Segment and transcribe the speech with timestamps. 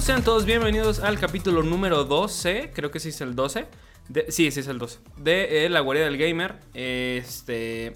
[0.00, 3.66] Sean todos bienvenidos al capítulo número 12, creo que sí es el 12.
[4.08, 4.98] De, sí, sí es el 12.
[5.18, 6.56] De eh, La Guardia del Gamer.
[6.72, 7.92] Este.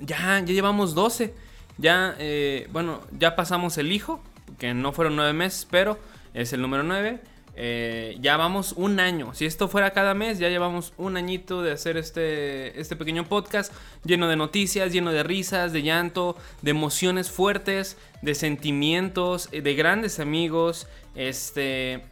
[0.00, 1.34] Ya, ya llevamos 12.
[1.76, 4.22] Ya, eh, bueno, ya pasamos el hijo,
[4.58, 5.98] que no fueron 9 meses, pero
[6.34, 7.20] es el número 9.
[7.58, 9.34] Eh, ya vamos un año.
[9.34, 13.72] Si esto fuera cada mes, ya llevamos un añito de hacer este, este pequeño podcast
[14.04, 20.20] lleno de noticias, lleno de risas, de llanto, de emociones fuertes, de sentimientos, de grandes
[20.20, 22.04] amigos, este,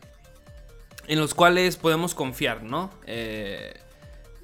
[1.08, 2.90] en los cuales podemos confiar, ¿no?
[3.06, 3.74] Eh,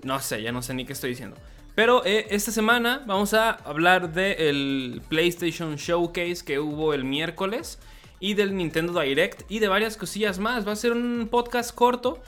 [0.03, 1.37] no sé, ya no sé ni qué estoy diciendo.
[1.75, 7.79] Pero eh, esta semana vamos a hablar del PlayStation Showcase que hubo el miércoles
[8.21, 10.69] y del Nintendo Direct y de varias cosillas más.
[10.69, 12.19] Va a ser un podcast corto.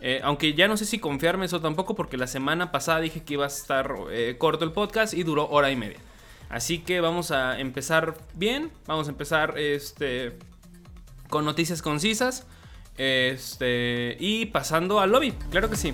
[0.00, 3.34] Eh, aunque ya no sé si confiarme eso tampoco porque la semana pasada dije que
[3.34, 5.98] iba a estar eh, corto el podcast y duró hora y media.
[6.50, 8.70] Así que vamos a empezar bien.
[8.86, 10.36] Vamos a empezar este,
[11.28, 12.46] con noticias concisas.
[12.98, 15.92] Este, y pasando al lobby, claro que sí.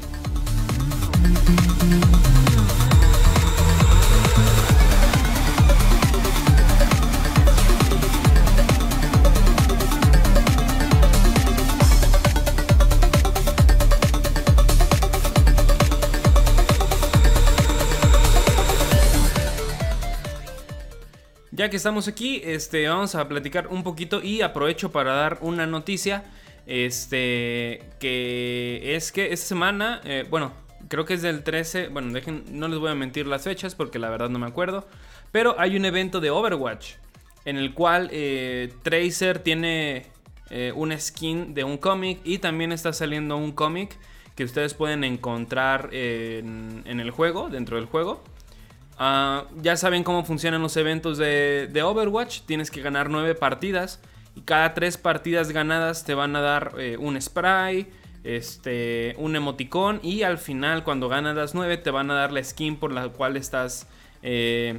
[21.55, 25.67] Ya que estamos aquí, este, vamos a platicar un poquito y aprovecho para dar una
[25.67, 26.25] noticia.
[26.67, 30.55] Este, que es que esta semana, eh, bueno,
[30.89, 33.99] creo que es del 13, bueno, dejen, no les voy a mentir las fechas porque
[33.99, 34.89] la verdad no me acuerdo.
[35.31, 36.95] Pero hay un evento de Overwatch
[37.45, 40.07] en el cual eh, Tracer tiene
[40.49, 43.95] eh, una skin de un cómic y también está saliendo un cómic
[44.37, 48.25] que ustedes pueden encontrar en, en el juego, dentro del juego.
[49.05, 52.43] Ah, ya saben cómo funcionan los eventos de, Overwatch.
[52.43, 54.01] Tienes que ganar 9 partidas.
[54.37, 57.91] Y cada 3 partidas ganadas te van a dar eh, un spray,
[58.23, 59.99] este, un emoticón.
[60.05, 63.09] Y al final, cuando ganas las 9, te van a dar la skin por la
[63.09, 63.89] cual estás
[64.23, 64.79] eh,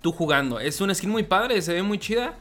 [0.00, 0.58] tú jugando.
[0.58, 2.34] Es una skin muy padre, se ve muy chida.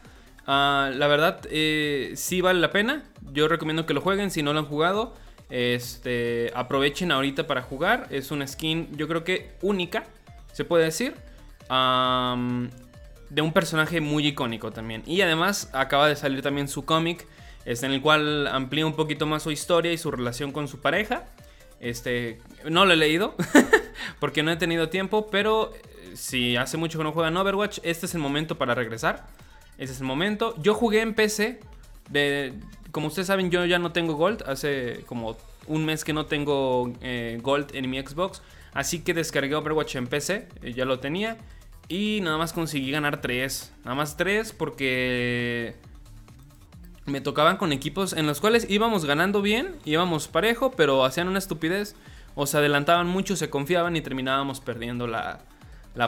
[0.47, 3.03] Ah, la verdad, eh, sí vale la pena.
[3.31, 5.13] Yo recomiendo que lo jueguen si no lo han jugado.
[5.51, 8.07] Este, aprovechen ahorita para jugar.
[8.09, 10.05] Es una skin, yo creo que única
[10.61, 11.15] se puede decir.
[11.69, 15.01] de un personaje muy icónico también.
[15.07, 17.25] Y además acaba de salir también su cómic,
[17.65, 20.79] este, en el cual amplía un poquito más su historia y su relación con su
[20.79, 21.25] pareja.
[21.79, 22.39] Este,
[22.69, 23.33] no lo he leído
[24.19, 28.05] porque no he tenido tiempo, pero eh, si hace mucho que no juegan Overwatch, este
[28.05, 29.25] es el momento para regresar.
[29.79, 30.53] Este es el momento.
[30.61, 31.59] Yo jugué en PC.
[32.11, 32.53] De,
[32.91, 34.43] como ustedes saben, yo ya no tengo Gold.
[34.45, 38.43] Hace como un mes que no tengo eh, Gold en mi Xbox.
[38.73, 41.37] Así que descargué Overwatch en PC, eh, ya lo tenía.
[41.87, 43.73] Y nada más conseguí ganar 3.
[43.83, 45.75] Nada más 3 porque
[47.05, 51.39] me tocaban con equipos en los cuales íbamos ganando bien, íbamos parejo, pero hacían una
[51.39, 51.95] estupidez.
[52.33, 55.41] O se adelantaban mucho, se confiaban y terminábamos perdiendo la,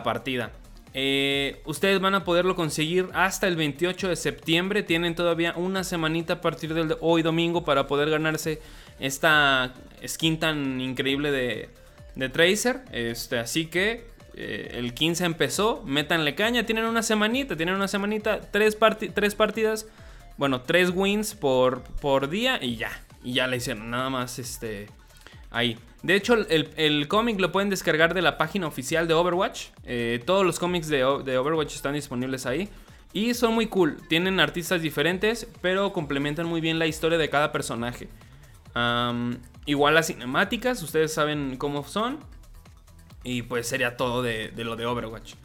[0.05, 0.53] partida.
[0.93, 4.83] Eh, ustedes van a poderlo conseguir hasta el 28 de septiembre.
[4.83, 8.61] Tienen todavía una semanita a partir de hoy domingo para poder ganarse
[9.01, 9.73] esta
[10.07, 11.69] skin tan increíble de,
[12.15, 12.83] de Tracer.
[12.91, 15.83] Este, así que eh, el 15 empezó.
[15.85, 16.65] Métanle caña.
[16.65, 17.55] Tienen una semanita.
[17.55, 18.41] Tienen una semanita.
[18.41, 18.77] Tres,
[19.13, 19.87] tres partidas.
[20.37, 22.59] Bueno, tres wins por, por día.
[22.61, 22.91] Y ya.
[23.23, 23.89] Y ya le hicieron.
[23.89, 24.87] Nada más este.
[25.51, 25.77] Ahí.
[26.03, 29.67] De hecho, el, cómic lo pueden descargar de la página oficial de Overwatch.
[29.85, 32.67] Eh, todos los cómics de, Overwatch están disponibles ahí.
[33.13, 33.97] Y son muy cool.
[34.09, 38.09] Tienen artistas diferentes, pero complementan muy bien la historia de cada personaje.
[39.65, 42.19] Igual las cinemáticas, ustedes saben cómo son.
[43.23, 45.35] Y pues sería todo de, lo de Overwatch.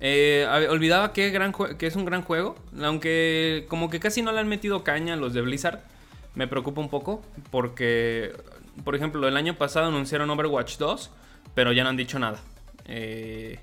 [0.00, 2.56] Eh, olvidaba que, gran que es un gran juego.
[2.82, 5.80] Aunque como que casi no le han metido caña los de Blizzard.
[6.34, 7.22] Me preocupa un poco.
[7.50, 8.32] Porque,
[8.84, 11.10] por ejemplo, el año pasado anunciaron Overwatch 2.
[11.54, 12.40] Pero ya no han dicho nada.
[12.86, 13.60] Eh,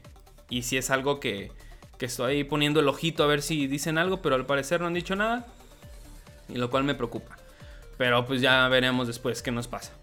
[0.50, 1.52] y si es algo que,
[1.98, 4.22] que estoy poniendo el ojito a ver si dicen algo.
[4.22, 5.48] Pero al parecer no han dicho nada.
[6.48, 7.38] Y lo cual me preocupa.
[7.98, 9.94] Pero pues ya veremos después qué nos pasa.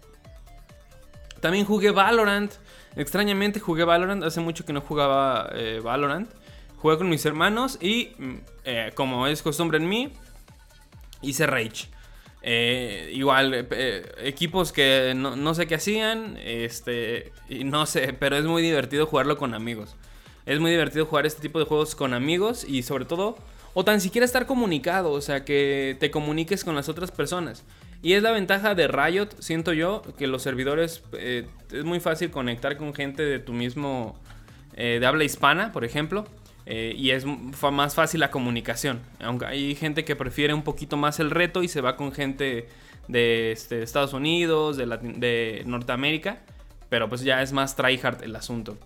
[1.41, 2.53] También jugué Valorant.
[2.95, 4.23] Extrañamente jugué Valorant.
[4.23, 6.29] Hace mucho que no jugaba eh, Valorant.
[6.77, 10.13] Jugué con mis hermanos y, mm, eh, como es costumbre en mí,
[11.21, 11.89] hice Rage.
[12.43, 13.67] Eh, igual,
[14.17, 16.37] equipos que no, sé qué hacían.
[16.37, 19.95] Este, y no sé, pero es muy divertido jugarlo con amigos.
[20.45, 23.37] Es muy divertido jugar este tipo de juegos con amigos y sobre todo,
[23.75, 27.63] o tan siquiera estar comunicado, o sea, que te comuniques con las otras personas.
[28.01, 32.77] Y es la ventaja de Riot, siento yo, que los servidores es muy fácil conectar
[32.77, 34.19] con gente de tu mismo,
[34.75, 36.25] de habla hispana, por ejemplo.
[36.65, 39.01] eh, y es más fácil la comunicación.
[39.19, 42.67] Aunque hay gente que prefiere un poquito más el reto y se va con gente
[43.07, 46.39] de, este, Estados Unidos, de, Norteamérica,
[46.89, 48.77] pero pues ya es más tryhard el asunto.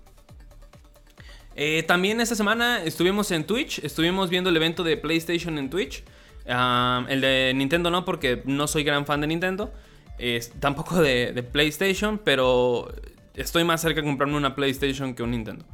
[1.56, 6.04] Eh, también esta semana estuvimos en Twitch, estuvimos viendo el evento de PlayStation en Twitch.
[6.46, 9.74] El de Nintendo no, porque no soy gran fan de Nintendo.
[10.60, 12.94] tampoco de, PlayStation, pero
[13.34, 15.66] estoy más cerca de comprarme una PlayStation que un Nintendo.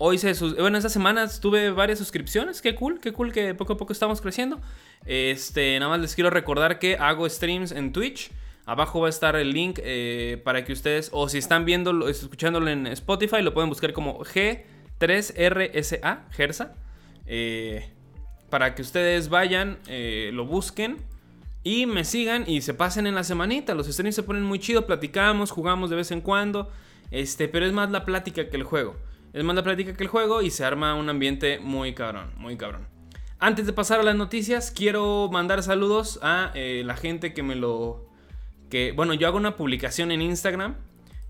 [0.00, 0.32] Hoy se.
[0.54, 2.62] Bueno, esta semana tuve varias suscripciones.
[2.62, 4.60] Qué cool, qué cool que poco a poco estamos creciendo.
[5.06, 8.30] Este, nada más les quiero recordar que hago streams en Twitch.
[8.64, 12.70] Abajo va a estar el link eh, para que ustedes, o si están viendo, escuchándolo
[12.70, 16.76] en Spotify, lo pueden buscar como G3RSA, Gersa.
[17.26, 17.90] Eh,
[18.50, 20.96] para que ustedes vayan, eh, lo busquen
[21.62, 23.74] y me sigan y se pasen en la semanita.
[23.74, 26.70] Los streams se ponen muy chido, platicamos, jugamos de vez en cuando.
[27.10, 28.96] Este, pero es más la plática que el juego.
[29.32, 32.56] Es más la plática que el juego y se arma un ambiente muy cabrón, muy
[32.56, 32.86] cabrón.
[33.38, 37.54] Antes de pasar a las noticias, quiero mandar saludos a eh, la gente que me
[37.54, 38.08] lo...
[38.70, 40.74] Que, bueno, yo hago una publicación en Instagram,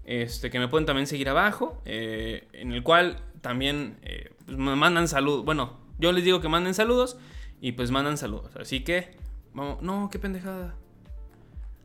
[0.05, 3.99] este, que me pueden también seguir abajo, eh, en el cual también
[4.47, 5.45] pues, me mandan saludos.
[5.45, 7.17] Bueno, yo les digo que manden saludos
[7.61, 8.55] y pues mandan saludos.
[8.57, 9.17] Así que,
[9.53, 9.83] vamos...
[9.83, 10.75] No, qué pendejada.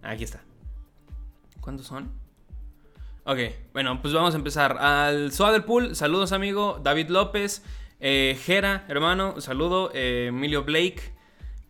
[0.02, 0.42] Aquí está.
[1.62, 2.12] ¿Cuántos son?
[3.26, 3.40] Ok,
[3.72, 4.78] bueno, pues vamos a empezar.
[4.80, 6.80] Al Swaderpool, saludos amigo.
[6.84, 7.64] David López,
[8.02, 9.92] eh, Jera, hermano, saludo.
[9.94, 11.14] Eh, Emilio Blake.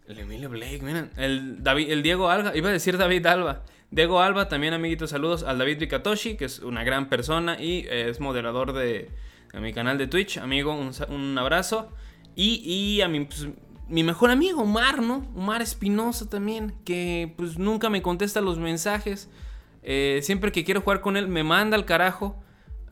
[0.07, 1.11] El Emilio Blake, miren.
[1.15, 3.63] El, David, el Diego Alba, iba a decir David Alba.
[3.91, 8.09] Diego Alba, también amiguitos, saludos al David Ricatoshi, que es una gran persona y eh,
[8.09, 9.11] es moderador de,
[9.53, 10.39] mi canal de Twitch.
[10.39, 11.93] Amigo, un, abrazo.
[12.35, 13.47] Y, a mi, pues,
[13.87, 15.27] mi mejor amigo, Omar, ¿no?
[15.35, 19.29] Omar Espinosa también, que pues nunca me contesta los mensajes.
[19.83, 22.41] Eh, siempre que quiero jugar con él me manda al carajo.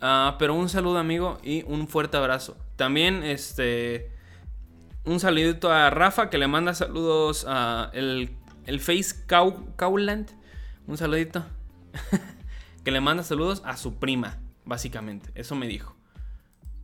[0.01, 2.57] Ah, pero un saludo amigo y un fuerte abrazo.
[2.75, 4.11] También este...
[5.03, 8.35] Un saludito a Rafa que le manda saludos a el,
[8.67, 9.25] el Face
[9.77, 10.29] Cowland.
[10.85, 11.43] Un saludito.
[12.83, 15.31] que le manda saludos a su prima, básicamente.
[15.33, 15.95] Eso me dijo.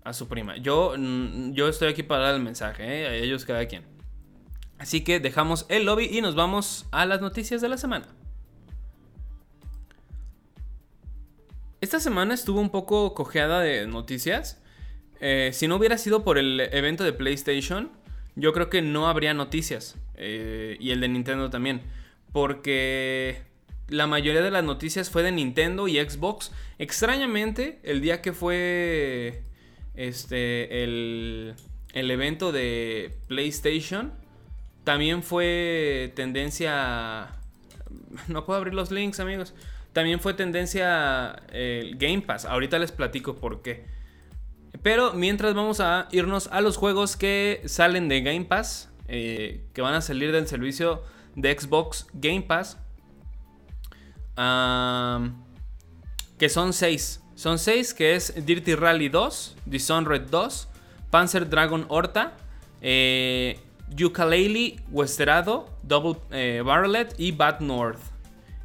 [0.08, 0.56] A su prima.
[0.56, 3.08] Yo, mm, yo estoy aquí para dar el mensaje, ¿eh?
[3.08, 3.84] a ellos cada quien.
[4.78, 8.08] Así que dejamos el lobby y nos vamos a las noticias de la semana.
[11.82, 14.64] Esta semana estuvo un poco cojeada de noticias.
[15.20, 17.92] Eh, si no hubiera sido por el evento de PlayStation,
[18.38, 19.98] yo creo que no habría noticias.
[20.16, 21.82] Eh, y el de Nintendo también.
[22.32, 23.42] Porque
[23.90, 26.54] la mayoría de las noticias fue de Nintendo y Xbox.
[26.80, 29.44] Extrañamente, el día que fue
[29.98, 31.56] este, el,
[31.94, 34.14] el evento de PlayStation,
[34.84, 37.36] también fue tendencia...
[38.30, 39.54] No puedo abrir los links, amigos.
[39.92, 42.46] También fue tendencia el Game Pass.
[42.46, 43.86] Ahorita les platico por qué.
[44.84, 49.82] Pero mientras vamos a irnos a los juegos que salen de Game Pass, eh, que
[49.82, 51.04] van a salir del servicio
[51.36, 52.78] de Xbox Game Pass,
[56.38, 57.24] que son seis.
[57.38, 60.68] Son seis, que es Dirty Rally 2, Dishonored 2,
[61.12, 62.36] Panzer Dragon Horta,
[62.82, 63.60] eh,
[64.90, 66.64] Westerado, Double eh,
[67.20, 68.00] y Bad North.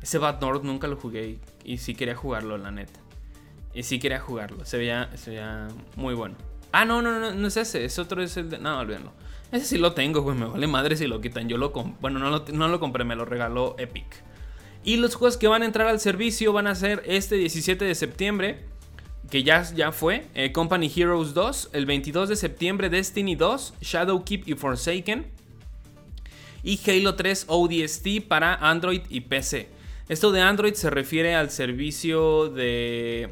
[0.00, 2.99] Ese Bad North nunca lo jugué y, sí quería jugarlo, la neta.
[3.75, 5.11] Y sí quería jugarlo, se veía,
[5.97, 6.37] muy bueno.
[6.73, 8.59] Ah, no, no, no, no es ese, es otro, es el de...
[8.59, 9.12] No, olvídenlo.
[9.52, 11.47] Ese sí lo tengo, güey, me vale madre si lo quitan.
[11.47, 14.32] Yo lo bueno, no lo, no lo compré, me lo regaló Epic.
[14.85, 17.95] Y los juegos que van a entrar al servicio van a ser este 17 de
[17.95, 18.65] septiembre,
[19.31, 24.49] que ya, ya fue, eh, Company Heroes 2, el 22 de septiembre Destiny 2, Shadowkeep
[24.49, 25.27] y Forsaken,
[26.65, 29.69] y Halo 3 ODST para Android y PC.
[30.09, 33.31] Esto de Android se refiere al servicio de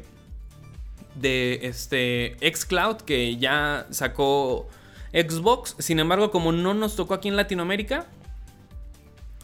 [1.15, 4.67] de este xCloud que ya sacó
[5.13, 5.75] Xbox.
[5.79, 8.07] Sin embargo, como no nos tocó aquí en Latinoamérica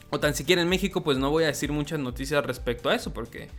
[0.10, 3.14] o tan siquiera en México, pues no voy a decir muchas noticias respecto a eso
[3.14, 3.50] porque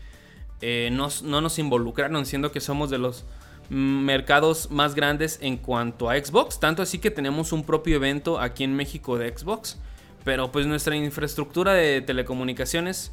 [0.61, 3.25] eh, no nos involucraron, siendo que somos de los
[3.71, 6.59] mercados más grandes en cuanto a Xbox.
[6.59, 9.78] Tanto así que tenemos un propio evento aquí en México de Xbox.
[10.25, 13.12] Pero pues nuestra infraestructura de telecomunicaciones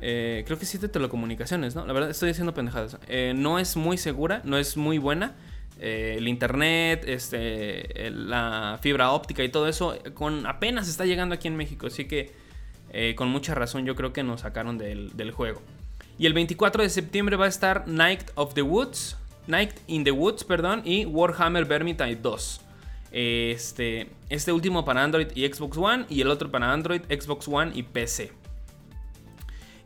[0.00, 1.86] eh, creo que sí de telecomunicaciones, ¿no?
[1.86, 2.98] La verdad estoy diciendo pendejadas.
[3.08, 5.34] Eh, no es muy segura, no es muy buena.
[5.80, 11.48] Eh, el internet, este, la fibra óptica y todo eso, con apenas está llegando aquí
[11.48, 11.86] en México.
[11.86, 12.32] Así que
[13.16, 15.60] con mucha razón yo creo que nos sacaron del, juego.
[16.18, 19.16] Y el 24 de septiembre va a estar Night of the Woods.
[19.46, 20.82] Night in the Woods, perdón.
[20.84, 22.60] Y Warhammer Vermintide 2.
[23.10, 26.06] Este, este último para Android y Xbox One.
[26.08, 28.32] Y el otro para Android, Xbox One y PC.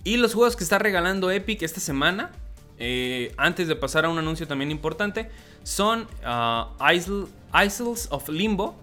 [0.05, 2.31] Y los juegos que está regalando Epic esta semana
[2.79, 5.31] eh, antes de pasar a un anuncio también importante,
[5.65, 8.77] son uh, Isles of Limbo.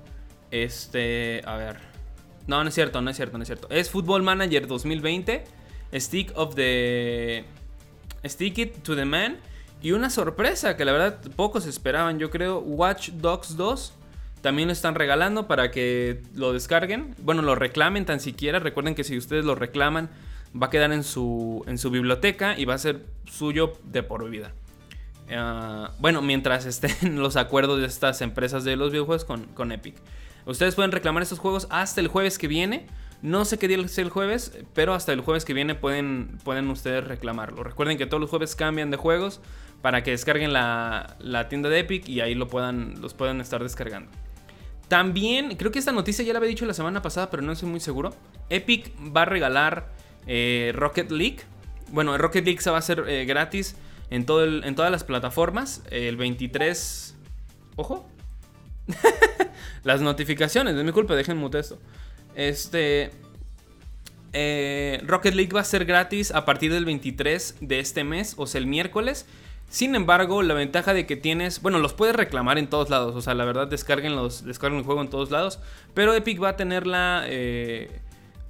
[0.52, 1.95] Este, a ver.
[2.48, 3.68] No, no es cierto, no es cierto, no es cierto.
[3.70, 5.44] Es Football Manager 2020,
[5.96, 7.46] Stick of the...
[8.26, 9.38] Stick It to the Man.
[9.82, 13.94] Y una sorpresa que la verdad pocos esperaban, yo creo, Watch Dogs 2.
[14.42, 17.16] También lo están regalando para que lo descarguen.
[17.20, 18.60] Bueno, lo reclamen tan siquiera.
[18.60, 20.10] Recuerden que si ustedes lo reclaman,
[20.60, 24.30] va a quedar en su, en su biblioteca y va a ser suyo de por
[24.30, 24.54] vida.
[25.32, 29.96] Ah, bueno, mientras estén los acuerdos de estas empresas de los videojuegos con, con Epic.
[30.46, 32.88] Ustedes pueden reclamar estos juegos hasta el jueves que viene.
[33.22, 36.70] No sé qué día es el jueves, pero hasta el jueves que viene pueden, pueden
[36.70, 37.64] ustedes reclamarlo.
[37.64, 39.42] Recuerden que todos los jueves cambian de juegos
[39.82, 43.64] para que descarguen la, la tienda de Epic y ahí lo puedan, los puedan estar
[43.64, 44.12] descargando.
[44.88, 47.70] También, creo que esta noticia ya la había dicho la semana pasada, pero no estoy
[47.70, 48.14] muy seguro.
[48.50, 49.92] Epic va a regalar
[50.28, 51.40] eh, Rocket League.
[51.92, 53.76] Bueno, Rocket League se va a hacer eh, gratis
[54.12, 55.82] en, todo en todas las plataformas.
[55.90, 57.16] el 23...
[57.78, 58.08] Ojo.
[59.86, 61.80] las notificaciones, de mi culpa, dejen mute esto.
[62.36, 63.12] Este...
[64.38, 68.48] Eh, Rocket League va a ser gratis a partir del 23 de este mes, o
[68.48, 69.26] sea, el miércoles.
[69.70, 73.22] Sin embargo, la ventaja de que tienes, bueno, los puedes reclamar en todos lados, o
[73.22, 75.60] sea, la verdad descarguen, los, descarguen el juego en todos lados,
[75.94, 78.02] pero Epic va a tener la, eh,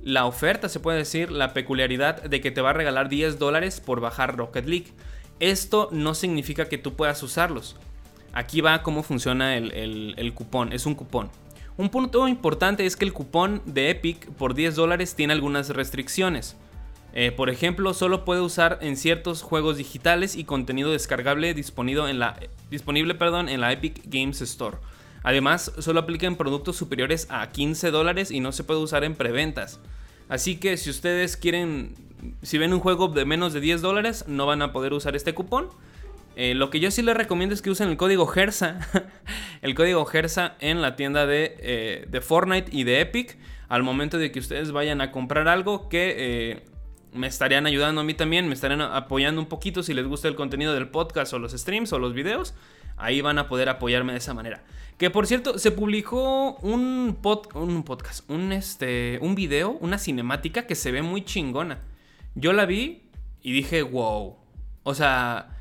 [0.01, 3.79] la oferta, se puede decir, la peculiaridad de que te va a regalar 10 dólares
[3.79, 4.93] por bajar Rocket League.
[5.39, 7.75] Esto no significa que tú puedas usarlos.
[8.35, 11.31] Aquí va cómo funciona el, cupón, es un cupón.
[11.77, 16.57] Un punto importante es que el cupón de Epic por 10 dólares tiene algunas restricciones.
[17.13, 22.19] Eh, por ejemplo, solo puede usar en ciertos juegos digitales y contenido descargable disponible en
[22.19, 22.37] la,
[22.69, 24.77] disponible, perdón, en la Epic Games Store.
[25.23, 29.15] Además, solo aplica en productos superiores a 15 dólares y no se puede usar en
[29.15, 29.79] preventas.
[30.27, 31.95] Así que si ustedes quieren,
[32.41, 35.33] si ven un juego de menos de 10 dólares, no van a poder usar este
[35.33, 35.69] cupón.
[36.35, 38.79] Eh, lo que yo sí les recomiendo es que usen el código GERSA,
[39.61, 43.37] el código GERSA en la tienda de, eh, de, Fortnite y de Epic
[43.69, 46.63] al momento de que ustedes vayan a comprar algo que
[47.13, 50.35] me estarían ayudando a mí también, me estarían apoyando un poquito si les gusta el
[50.35, 52.53] contenido del podcast o los streams o los videos.
[52.97, 54.63] Ahí van a poder apoyarme de esa manera.
[54.97, 57.17] Que por cierto, se publicó un,
[57.53, 61.79] un podcast, un, este, un video, una cinemática que se ve muy chingona.
[62.35, 63.03] Yo la vi
[63.41, 64.37] y dije, wow.
[64.83, 65.54] O sea,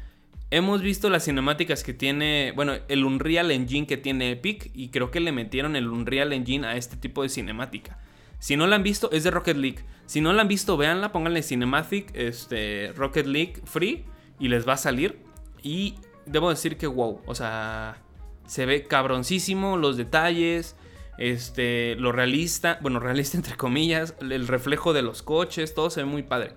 [0.50, 5.10] hemos visto las cinemáticas que tiene, bueno, el Unreal Engine que tiene Epic y creo
[5.10, 7.98] que le metieron el Unreal Engine a este tipo de cinemática.
[8.38, 9.84] Si no la han visto, es de Rocket League.
[10.06, 14.04] Si no la han visto, véanla, pónganle Cinematic este, Rocket League Free
[14.38, 15.18] y les va a salir.
[15.62, 15.94] Y
[16.26, 18.02] debo decir que wow, o sea,
[18.46, 20.76] se ve cabroncísimo los detalles,
[21.16, 26.06] este, lo realista, bueno, realista entre comillas, el reflejo de los coches, todo se ve
[26.06, 26.52] muy padre.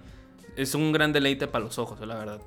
[0.56, 2.42] Es un gran deleite para los ojos, la verdad.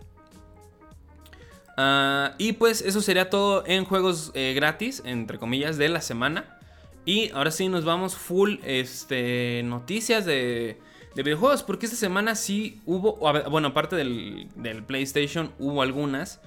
[1.83, 6.59] Ah, y pues eso sería todo en juegos eh, gratis, entre comillas, de la semana.
[7.07, 10.79] Y ahora sí nos vamos full este, noticias de,
[11.17, 11.63] videojuegos.
[11.63, 13.17] Porque esta semana sí hubo,
[13.49, 14.51] bueno, aparte del,
[14.87, 16.43] PlayStation, hubo algunas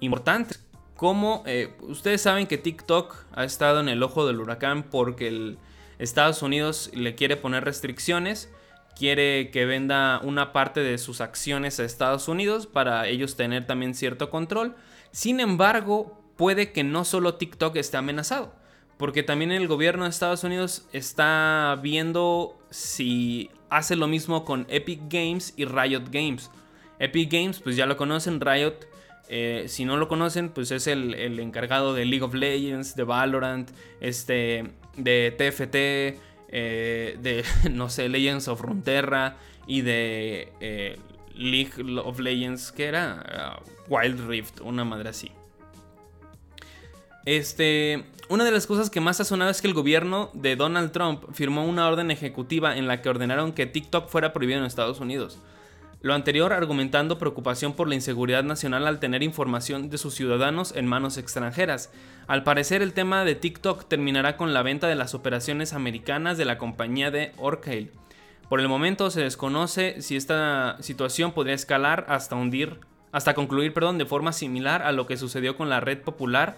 [0.00, 0.60] importantes.
[0.96, 5.58] Como eh, ustedes saben que TikTok ha estado en el ojo del huracán porque el
[6.00, 8.50] Estados Unidos le quiere poner restricciones.
[8.96, 13.94] Quiere que venda una parte de sus acciones a Estados Unidos para ellos tener también
[13.94, 14.76] cierto control.
[15.10, 18.52] Sin embargo, puede que no solo TikTok esté amenazado
[19.02, 25.00] porque también el gobierno de Estados Unidos está viendo si hace lo mismo con Epic
[25.08, 26.52] Games y Riot Games.
[27.00, 28.76] Epic Games, pues ya lo conocen, Riot,
[29.28, 33.72] eh, si no lo conocen, pues es el, encargado de League of Legends, de Valorant,
[34.00, 36.20] este, de TFT,
[36.52, 40.98] eh, de, no sé, Legends of Runeterra y de eh,
[41.34, 45.32] League of Legends, que era ah, Wild Rift, una madre así.
[47.24, 50.92] Este, una de las cosas que más ha sonado es que el gobierno de Donald
[50.92, 55.00] Trump firmó una orden ejecutiva en la que ordenaron que TikTok fuera prohibido en Estados
[55.00, 55.38] Unidos.
[56.02, 60.88] Lo anterior argumentando preocupación por la inseguridad nacional al tener información de sus ciudadanos en
[60.88, 61.92] manos extranjeras.
[62.26, 66.44] Al parecer el tema de TikTok terminará con la venta de las operaciones americanas de
[66.44, 67.92] la compañía de Orkale.
[68.48, 72.80] Por el momento se desconoce si esta situación podría escalar hasta hundir,
[73.12, 76.56] hasta concluir, perdón, de forma similar a lo que sucedió con la red popular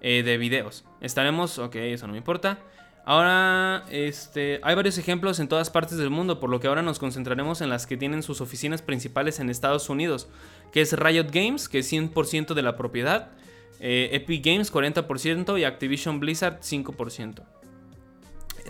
[0.00, 0.84] eh, de videos.
[1.00, 2.60] Estaremos, ok, eso no me importa.
[3.08, 6.98] Ahora, este, hay varios ejemplos en todas partes del mundo, por lo que ahora nos
[6.98, 10.28] concentraremos en las que tienen sus oficinas principales en Estados Unidos,
[10.72, 13.30] que es Riot Games, que es 100% de la propiedad,
[13.78, 17.44] eh, Epic Games 40% y Activision Blizzard 5%.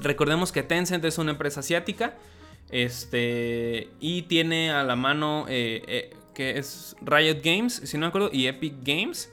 [0.03, 2.15] Recordemos que Tencent es una empresa asiática
[2.71, 8.29] este, y tiene a la mano eh, que es Riot Games, si no me acuerdo,
[8.31, 9.33] y Epic Games.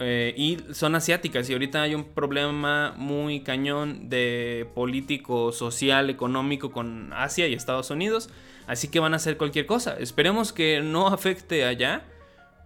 [0.00, 6.72] Eh, y son asiáticas y ahorita hay un problema muy cañón de político, social, económico
[6.72, 8.28] con Asia y Estados Unidos.
[8.66, 9.96] Así que van a hacer cualquier cosa.
[9.98, 12.04] Esperemos que no afecte allá.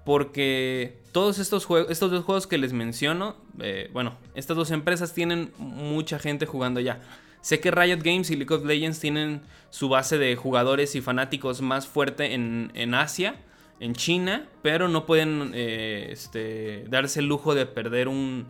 [0.05, 5.13] Porque todos estos juegos, estos dos juegos que les menciono, eh, bueno, estas dos empresas
[5.13, 7.03] tienen mucha gente jugando allá.
[7.43, 11.61] Sé que Riot Games y League of Legends tienen su base de jugadores y fanáticos
[11.61, 13.35] más fuerte en, en Asia
[13.81, 18.47] en China, pero no pueden eh, este, darse el lujo de perder un,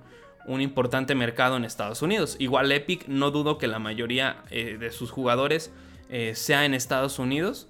[0.48, 2.36] importante mercado en Estados Unidos.
[2.38, 5.70] Igual Epic, no dudo que la mayoría eh, de sus jugadores
[6.08, 7.68] eh, sea en Estados Unidos.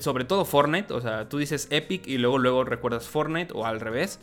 [0.00, 3.80] sobre todo Fortnite, o sea, tú dices Epic y luego, luego recuerdas Fortnite o al
[3.80, 4.20] revés.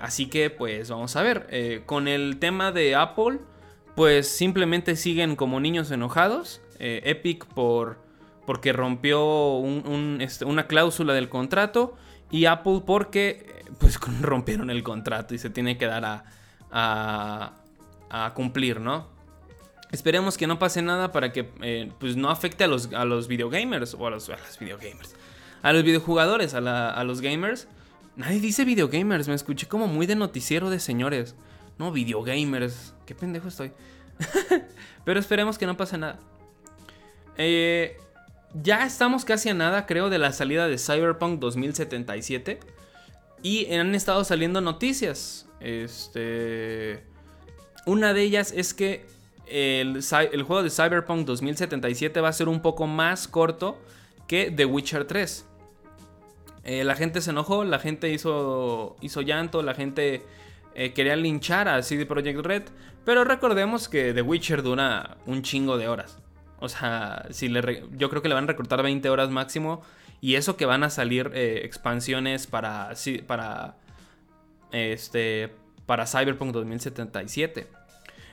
[0.00, 3.40] así que pues vamos a ver, con el tema de Apple,
[3.94, 6.62] pues simplemente siguen como niños enojados.
[6.78, 8.03] Epic por
[8.46, 9.62] porque rompió
[10.20, 11.96] este, una cláusula del contrato
[12.30, 16.04] y Apple porque pues rompieron el contrato y se tiene que dar
[16.70, 17.52] a,
[18.10, 19.08] a, cumplir, ¿no?
[19.90, 23.28] Esperemos que no pase nada para que eh, pues no afecte a los, a los
[23.28, 25.14] videogamers o a los, a los videogamers,
[25.62, 27.68] a los videojugadores, a, a los gamers.
[28.16, 31.36] Nadie dice videogamers, me escuché como muy de noticiero de señores.
[31.78, 33.72] No, videogamers, qué pendejo estoy.
[35.04, 36.18] Pero esperemos que no pase nada.
[37.36, 37.96] Eh,
[38.54, 42.60] ya estamos casi a nada, creo, de la salida de Cyberpunk 2077.
[43.42, 45.46] Y han estado saliendo noticias.
[45.60, 47.02] Este.
[47.86, 49.04] Una de ellas es que
[49.46, 53.78] el, juego de Cyberpunk 2077 va a ser un poco más corto
[54.26, 55.46] que The Witcher 3.
[56.64, 60.22] Eh, la gente se enojó, la gente hizo, llanto, la gente
[60.74, 62.62] eh, quería linchar a CD Projekt Red.
[63.04, 66.23] Pero recordemos que The Witcher dura un chingo de horas.
[66.64, 69.82] O sea, si le yo creo que le van a reclutar 20 horas máximo.
[70.20, 72.94] Y eso que van a salir eh, expansiones para,
[73.26, 73.76] para,
[74.72, 75.52] este,
[75.84, 77.68] para Cyberpunk 2077.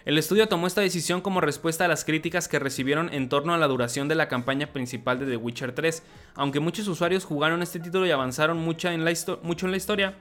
[0.05, 3.57] El estudio tomó esta decisión como respuesta a las críticas que recibieron en torno a
[3.57, 6.01] la duración de la campaña principal de The Witcher 3.
[6.35, 10.15] Aunque muchos usuarios jugaron este título y avanzaron mucho en la historia,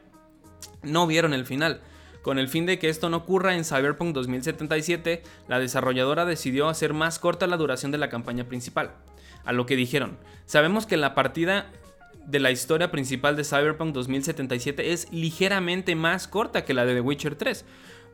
[0.83, 1.81] no vieron el final.
[2.23, 6.93] Con el fin de que esto no ocurra en Cyberpunk 2077, la desarrolladora decidió hacer
[6.93, 8.93] más corta la duración de la campaña principal.
[9.45, 11.71] A lo que dijeron, sabemos que la partida
[12.27, 17.01] de la historia principal de Cyberpunk 2077 es ligeramente más corta que la de The
[17.01, 17.65] Witcher 3,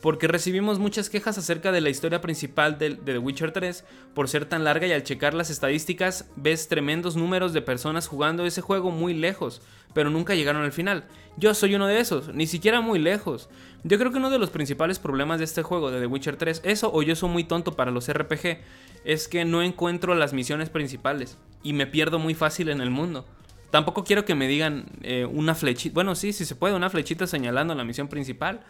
[0.00, 4.44] porque recibimos muchas quejas acerca de la historia principal de, The Witcher 3 por ser
[4.44, 8.90] tan larga y al checar las estadísticas ves tremendos números de personas jugando ese juego
[8.90, 9.62] muy lejos,
[9.94, 11.04] pero nunca llegaron al final.
[11.38, 13.48] Yo soy uno de esos, ni siquiera muy lejos.
[13.84, 16.62] Yo creo que uno de los principales problemas de este juego de The Witcher 3,
[16.64, 18.58] eso o yo soy muy tonto para los RPG,
[19.04, 23.26] es que no encuentro las misiones principales y me pierdo muy fácil en el mundo.
[23.70, 27.26] Tampoco quiero que me digan eh, una flechita, bueno sí, si se puede, una flechita
[27.26, 28.60] señalando la misión principal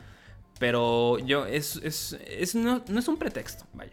[0.59, 3.92] pero yo, es, es, no, es un pretexto, vaya.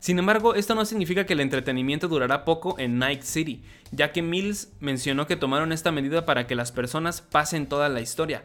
[0.00, 4.22] Sin embargo, esto no significa que el entretenimiento durará poco en Night City, ya que
[4.22, 8.42] Mills mencionó que tomaron esta medida para que las personas pasen toda la historia.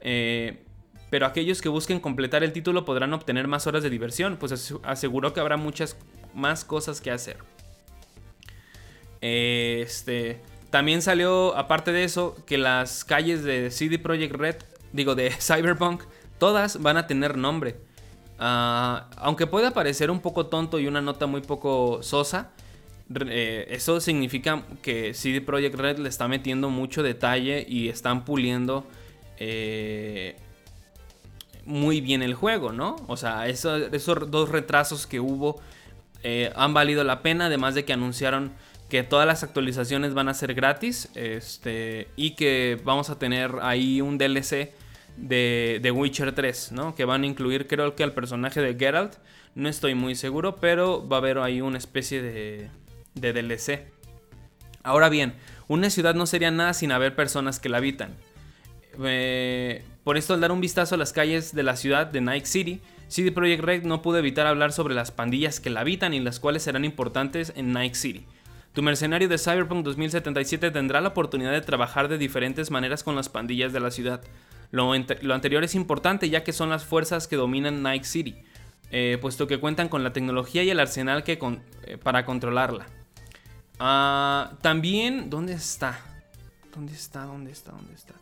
[0.00, 0.62] Eh,
[1.10, 5.32] pero aquellos que busquen completar el título podrán obtener más horas de diversión, pues aseguró
[5.32, 5.96] que habrá muchas
[6.34, 7.36] más cosas que hacer.
[9.20, 10.40] este,
[10.70, 14.56] también salió, aparte de eso, que las calles de CD Projekt Red,
[14.92, 16.02] digo, de Cyberpunk,
[16.42, 17.76] todas van a tener nombre.
[18.36, 22.50] Ah, aunque pueda parecer un poco tonto y una nota muy poco sosa,
[23.28, 28.84] eh, eso significa que CD Projekt Red le está metiendo mucho detalle y están puliendo
[29.38, 30.34] eh,
[31.64, 32.96] muy bien el juego, ¿no?
[33.06, 35.60] O sea, esos dos retrasos que hubo
[36.24, 38.50] eh, han valido la pena, además de que anunciaron
[38.88, 44.00] que todas las actualizaciones van a ser gratis este, y que vamos a tener ahí
[44.00, 44.81] un DLC
[45.16, 46.94] de, The Witcher 3, ¿no?
[46.94, 49.14] Que van a incluir creo que al personaje de Geralt,
[49.54, 52.70] no estoy muy seguro, pero va a haber ahí una especie de,
[53.14, 53.86] de DLC.
[54.82, 55.34] Ahora bien,
[55.68, 58.16] una ciudad no sería nada sin haber personas que la habitan.
[59.02, 62.44] Eh, por esto al dar un vistazo a las calles de la ciudad de Night
[62.44, 66.20] City, CD Projekt Red no pudo evitar hablar sobre las pandillas que la habitan y
[66.20, 68.26] las cuales serán importantes en Night City.
[68.72, 73.28] Tu mercenario de Cyberpunk 2077 tendrá la oportunidad de trabajar de diferentes maneras con las
[73.28, 74.22] pandillas de la ciudad.
[74.72, 78.34] Lo, anterior es importante ya que son las fuerzas que dominan Night City,
[78.90, 82.86] eh, puesto que cuentan con la tecnología y el arsenal eh, para controlarla.
[83.78, 86.00] Ah, también, ¿dónde está?
[86.74, 87.26] ¿Dónde está?
[87.26, 87.72] ¿Dónde está?
[87.72, 88.14] ¿Dónde está?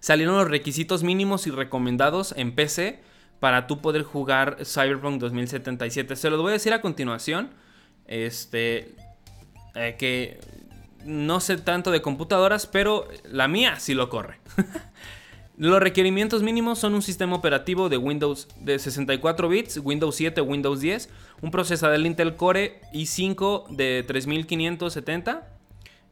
[0.00, 3.00] salieron los requisitos mínimos y recomendados en PC
[3.40, 6.16] para tú poder jugar Cyberpunk 2077.
[6.16, 7.50] Se los voy a decir a continuación.
[8.06, 8.94] Este,
[9.74, 10.38] eh, que
[11.04, 14.38] no sé tanto de computadoras, pero la mía sí lo corre.
[15.58, 20.44] Los requerimientos mínimos son un sistema operativo de Windows de 64 bits, Windows 7 o
[20.44, 21.10] Windows 10,
[21.42, 25.46] un procesador Intel Core i5 de 3570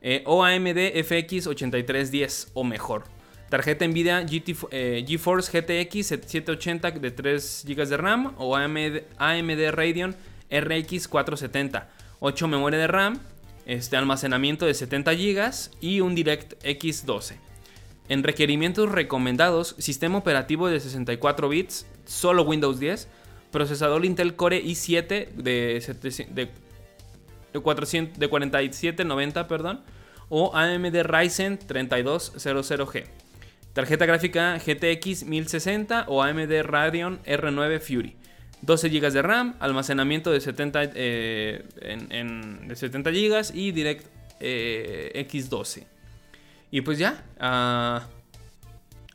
[0.02, 3.04] eh, o AMD FX 8310 o mejor.
[3.48, 4.24] Tarjeta Nvidia
[4.70, 10.14] eh, GeForce GTX 780 de 3 GB de RAM o AMD, AMD Radeon
[10.50, 11.88] RX 470.
[12.20, 13.18] 8 memoria de RAM,
[13.66, 17.38] este almacenamiento de 70 GB y un DirectX 12.
[18.08, 23.08] En requerimientos recomendados, sistema operativo de 64 bits, solo Windows 10,
[23.50, 25.80] procesador Intel Core i7 de,
[26.32, 26.50] de,
[27.52, 29.80] de 4790, perdón,
[30.28, 33.04] o AMD Ryzen 3200G.
[33.72, 38.16] Tarjeta gráfica GTX 1060 o AMD Radeon R9 Fury.
[38.62, 41.64] 12 GB de RAM, almacenamiento de 70, eh,
[42.66, 44.06] de 70 GB y Direct
[44.40, 45.86] eh, X12.
[46.70, 48.00] Y pues ya, uh,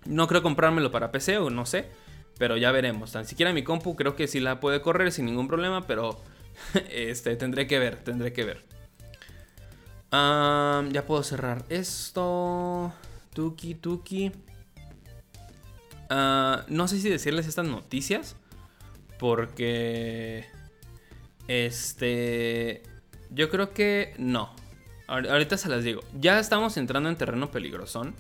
[0.06, 1.86] no creo comprármelo para PC o no sé,
[2.38, 3.12] pero ya veremos.
[3.12, 6.20] Tan siquiera mi compu creo que sí la puede correr sin ningún problema, pero
[6.90, 8.64] este, tendré que ver, tendré que ver.
[10.12, 12.94] Uh, ya puedo cerrar esto.
[13.34, 14.32] Tuki, tuki.
[16.10, 18.36] Uh, no sé si decirles estas noticias.
[19.20, 20.46] Porque.
[21.48, 22.84] Este.
[23.30, 24.54] Yo creo que no.
[25.08, 26.02] Ahorita se las digo.
[26.20, 28.16] Ya estamos entrando en terreno peligrosón.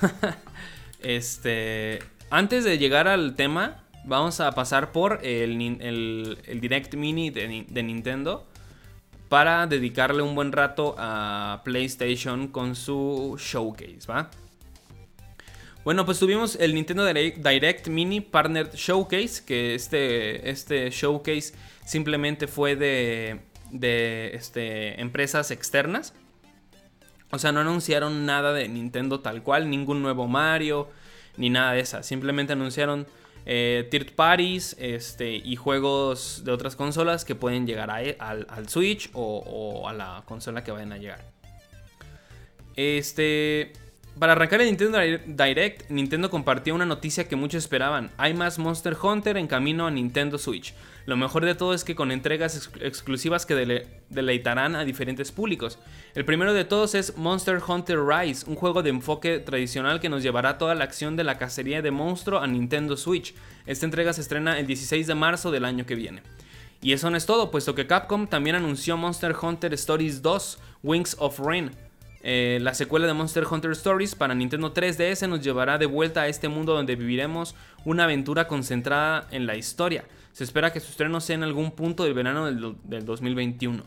[1.02, 2.00] este.
[2.30, 8.46] Antes de llegar al tema, vamos a pasar por el, Direct Mini de, de, Nintendo.
[9.28, 14.30] Para dedicarle un buen rato a PlayStation con su showcase, ¿va?
[15.86, 22.74] Bueno, pues tuvimos el Nintendo Direct Mini Partner Showcase, que este, este showcase simplemente fue
[22.74, 23.38] de,
[23.70, 26.12] de este, empresas externas.
[27.30, 30.90] O sea, no anunciaron nada de Nintendo tal cual, ningún nuevo Mario,
[31.36, 32.02] ni nada de eso.
[32.02, 33.06] Simplemente anunciaron
[33.44, 39.88] eh, third parties este, y juegos de otras consolas que pueden llegar al, Switch o,
[39.88, 41.24] a la consola que vayan a llegar.
[42.74, 43.72] Este,
[44.18, 48.10] para arrancar el Nintendo Direct, Nintendo compartió una noticia que muchos esperaban.
[48.16, 50.72] Hay más Monster Hunter en camino a Nintendo Switch.
[51.04, 55.78] Lo mejor de todo es que con entregas exclusivas que deleitarán a diferentes públicos.
[56.14, 60.22] El primero de todos es Monster Hunter Rise, un juego de enfoque tradicional que nos
[60.22, 63.34] llevará toda la acción de la cacería de monstruo a Nintendo Switch.
[63.66, 66.22] Esta entrega se estrena el 16 de marzo del año que viene.
[66.80, 71.16] Y eso no es todo, puesto que Capcom también anunció Monster Hunter Stories 2, Wings
[71.18, 71.70] of Rain
[72.22, 76.28] eh, la secuela de Monster Hunter Stories para Nintendo 3DS nos llevará de vuelta a
[76.28, 80.04] este mundo donde viviremos una aventura concentrada en la historia.
[80.32, 83.84] Se espera que su estreno sea en algún punto del verano del, 2021.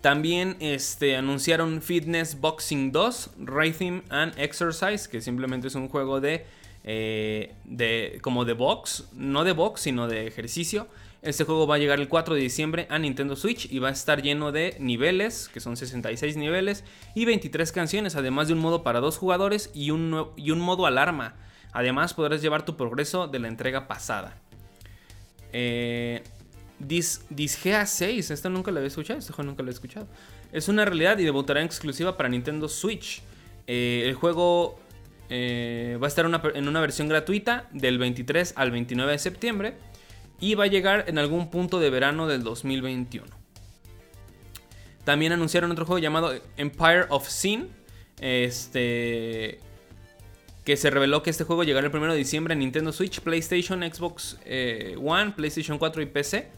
[0.00, 6.46] También este, anunciaron Fitness Boxing 2, Rhythm and Exercise, que simplemente es un juego de,
[6.84, 10.88] eh, de como de box, no de box, sino de ejercicio.
[11.26, 13.90] Este juego va a llegar el 4 de diciembre a Nintendo Switch y va a
[13.90, 16.84] estar lleno de niveles, que son 66 niveles,
[17.16, 20.86] y 23 canciones, además de un modo para dos jugadores y un, y un modo
[20.86, 21.34] alarma.
[21.72, 24.38] Además podrás llevar tu progreso de la entrega pasada.
[25.52, 26.22] Eh,
[26.78, 30.06] Dis, Disgea 6, esto nunca lo había escuchado, este juego nunca lo he escuchado.
[30.52, 33.20] Es una realidad y debutará en exclusiva para Nintendo Switch.
[33.66, 34.78] Eh, el juego
[35.28, 39.74] eh, va a estar en una versión gratuita del 23 al 29 de septiembre
[40.40, 43.26] y va a llegar en algún punto de verano del 2021.
[45.04, 47.68] También anunciaron otro juego llamado Empire of Sin.
[48.20, 49.60] Este.
[50.64, 53.82] Que se reveló que este juego llegará el 1 de diciembre a Nintendo Switch, PlayStation,
[53.82, 56.50] Xbox eh, One, PlayStation 4 y PC.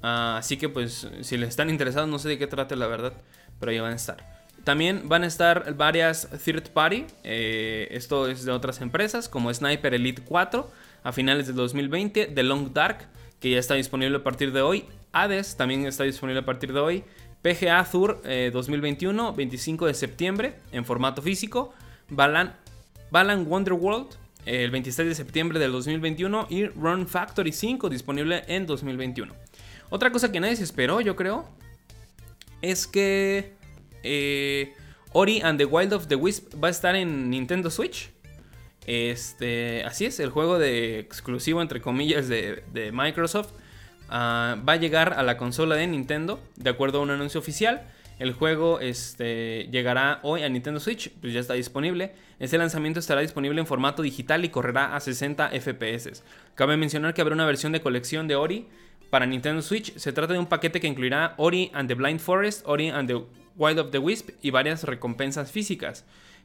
[0.00, 3.14] Ah, así que pues si les están interesados, no sé de qué trate la verdad,
[3.58, 4.44] pero ahí van a estar.
[4.62, 9.94] También van a estar varias third party, eh, esto es de otras empresas como Sniper
[9.94, 10.70] Elite 4,
[11.02, 13.08] a finales del 2020, The Long Dark,
[13.40, 16.80] que ya está disponible a partir de hoy, Hades también está disponible a partir de
[16.80, 17.04] hoy,
[17.42, 21.74] PGA Azur 2021, 25 de septiembre, en formato físico,
[22.08, 22.54] Balan,
[23.10, 24.08] Balan Wonderworld,
[24.46, 29.32] el 26 de septiembre del 2021 y Run Factory 5 disponible en 2021.
[29.90, 31.48] Otra cosa que nadie se esperó, yo creo,
[32.60, 33.52] es que
[34.02, 34.72] eh,
[35.12, 38.11] Ori and the Wild of the Wisp va a estar en Nintendo Switch.
[38.86, 43.52] Este, así es, el juego de exclusivo entre comillas de, Microsoft
[44.08, 47.88] ah, va a llegar a la consola de Nintendo, de acuerdo a un anuncio oficial.
[48.18, 52.12] El juego este, llegará hoy a Nintendo Switch, pues ya está disponible.
[52.38, 56.22] Este lanzamiento estará disponible en formato digital y correrá a 60 FPS.
[56.54, 58.68] Cabe mencionar que habrá una versión de colección de Ori
[59.10, 59.96] para Nintendo Switch.
[59.96, 63.24] Se trata de un paquete que incluirá Ori and the Blind Forest, Ori and the
[63.56, 66.04] Wild of the Wisp y varias recompensas físicas.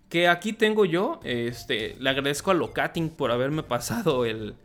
[0.10, 4.56] Que aquí tengo yo, este, le agradezco a Locating por haberme pasado el,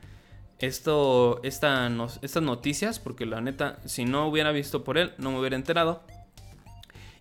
[0.58, 1.90] esto, esta,
[2.22, 6.04] estas noticias, porque la neta, si no hubiera visto por él, no me hubiera enterado.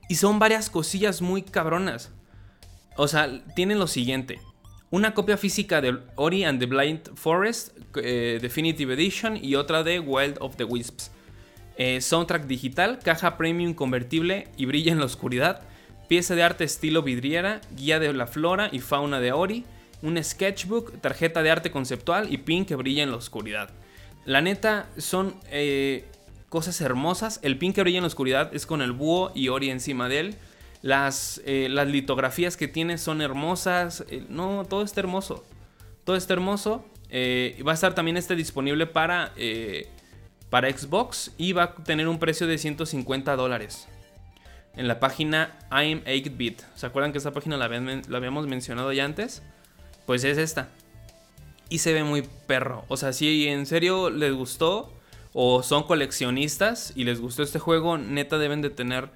[0.07, 2.12] Y son varias cosillas muy cabronas.
[2.97, 4.39] O sea, tienen lo siguiente.
[4.91, 9.99] Una copia física de Ori and the Blind Forest eh, Definitive Edition y otra de
[9.99, 11.12] Wild of the Wisps.
[11.77, 15.62] Eh, soundtrack digital, caja premium convertible y brilla en la oscuridad.
[16.12, 19.63] Pieza de arte estilo vidriera, guía de la flora y fauna de Ori
[20.02, 23.69] un sketchbook, tarjeta de arte conceptual y pin que brilla en la oscuridad.
[24.26, 26.04] La neta son eh,
[26.50, 27.39] cosas hermosas.
[27.43, 30.19] El pin que brilla en la oscuridad es con el búho y Ori encima de
[30.19, 30.36] él.
[30.82, 34.04] Las, eh, las litografías que tiene son hermosas.
[34.10, 35.45] Eh, no, todo está hermoso.
[36.04, 36.84] Todo está hermoso.
[37.65, 39.32] va a estar también este disponible para,
[40.50, 43.88] para Xbox y va a tener un precio de 150 dólares.
[44.75, 46.62] En la página I'm 8-bit.
[46.75, 49.41] ¿Se acuerdan que esta página la habíamos mencionado ya antes?
[50.05, 50.69] pues es esta.
[51.69, 52.84] Y se ve muy perro.
[52.89, 54.91] O sea, si en serio les gustó
[55.34, 59.10] o son coleccionistas y les gustó este juego, neta deben de tener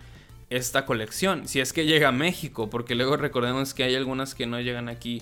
[0.49, 1.47] esta colección.
[1.47, 4.87] Si es que llega a México, porque luego recordemos que hay algunas que no llegan
[4.87, 5.21] aquí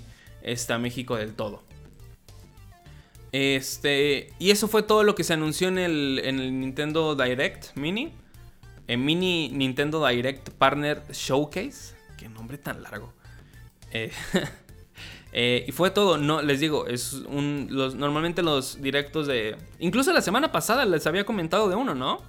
[0.69, 1.63] a México del todo.
[3.31, 8.11] Este, y eso fue todo lo que se anunció en el Nintendo Direct Mini.
[8.87, 11.95] En Mini Nintendo Direct Partner Showcase.
[12.17, 13.13] Qué nombre tan largo.
[13.91, 14.11] Eh,
[15.35, 19.57] Eh, y fue todo, no, les digo, es un, los, normalmente los directos de...
[19.79, 22.21] Incluso la semana pasada les había comentado de uno, ¿no?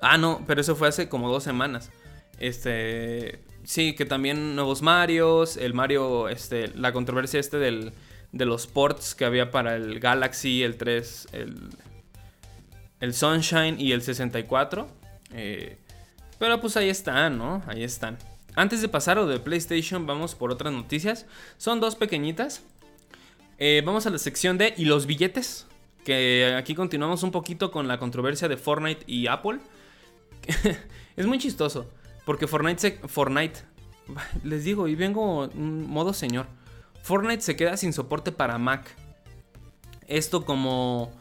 [0.00, 1.90] Ah, no, pero eso fue hace como dos semanas.
[2.38, 3.40] Este...
[3.64, 7.92] Sí, que también nuevos Marios, el Mario, este, la controversia este del,
[8.32, 11.70] de los ports que había para el Galaxy, el 3, el,
[13.04, 14.88] el Sunshine y el 64.
[15.32, 15.78] Eh,
[16.38, 17.62] pero pues ahí están, ¿no?
[17.66, 18.18] Ahí están.
[18.56, 21.26] Antes de pasar a lo de PlayStation, vamos por otras noticias.
[21.58, 22.62] Son dos pequeñitas.
[23.58, 25.66] Eh, vamos a la sección de y los billetes.
[26.04, 29.58] Que aquí continuamos un poquito con la controversia de Fortnite y Apple.
[31.16, 31.90] es muy chistoso.
[32.24, 33.60] Porque Fortnite se, Fortnite.
[34.44, 36.46] Les digo, y vengo en modo señor.
[37.02, 38.94] Fortnite se queda sin soporte para Mac.
[40.06, 41.12] Esto como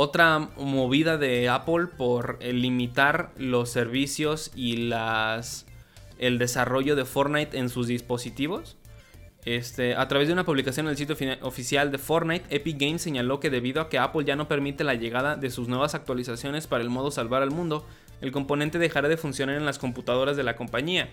[0.00, 4.92] otra movida de Apple por limitar los servicios y
[6.20, 8.76] el desarrollo de Fortnite en sus dispositivos.
[9.44, 13.40] Este, a través de una publicación en el sitio oficial de Fortnite, Epic Games señaló
[13.40, 16.84] que debido a que Apple ya no permite la llegada de sus nuevas actualizaciones para
[16.84, 17.84] el modo salvar al mundo,
[18.20, 21.08] el componente dejará de funcionar en las computadoras de la compañía.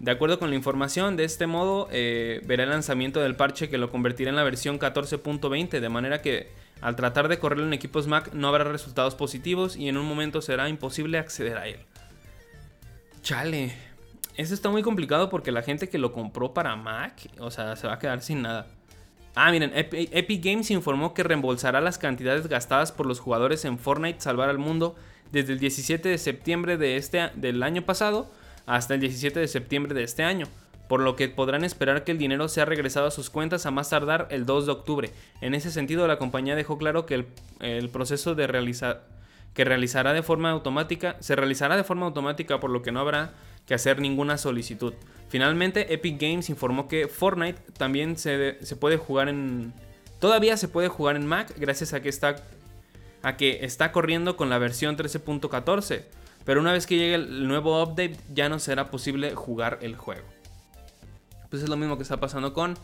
[0.00, 3.78] De acuerdo con la información, de este modo eh, verá el lanzamiento del parche que
[3.78, 8.06] lo convertirá en la versión 14.20, de manera que al tratar de correrlo en equipos
[8.06, 11.80] Mac no habrá resultados positivos y en un momento será imposible acceder a él.
[13.22, 13.74] Chale,
[14.36, 17.88] eso está muy complicado porque la gente que lo compró para Mac, o sea, se
[17.88, 18.68] va a quedar sin nada.
[19.34, 24.20] Ah, miren, Epic Games informó que reembolsará las cantidades gastadas por los jugadores en Fortnite
[24.20, 24.94] Salvar al Mundo
[25.32, 28.30] desde el 17 de septiembre de este, del año pasado
[28.68, 30.46] hasta el 17 de septiembre de este año,
[30.88, 33.88] por lo que podrán esperar que el dinero sea regresado a sus cuentas a más
[33.88, 35.10] tardar el 2 de octubre.
[35.40, 37.26] En ese sentido, la compañía dejó claro que
[37.60, 39.06] el, proceso de realizar
[39.54, 43.32] que realizará de forma automática se realizará de forma automática, por lo que no habrá
[43.66, 44.92] que hacer ninguna solicitud.
[45.30, 49.72] Finalmente, Epic Games informó que Fortnite también se, puede jugar en...
[50.20, 52.36] Todavía se puede jugar en Mac gracias a que está,
[53.22, 56.04] a que está corriendo con la versión 13.14.
[56.48, 60.26] Pero una vez que llegue el nuevo update ya no será posible jugar el juego.
[61.50, 62.74] Pues es lo mismo que está pasando con,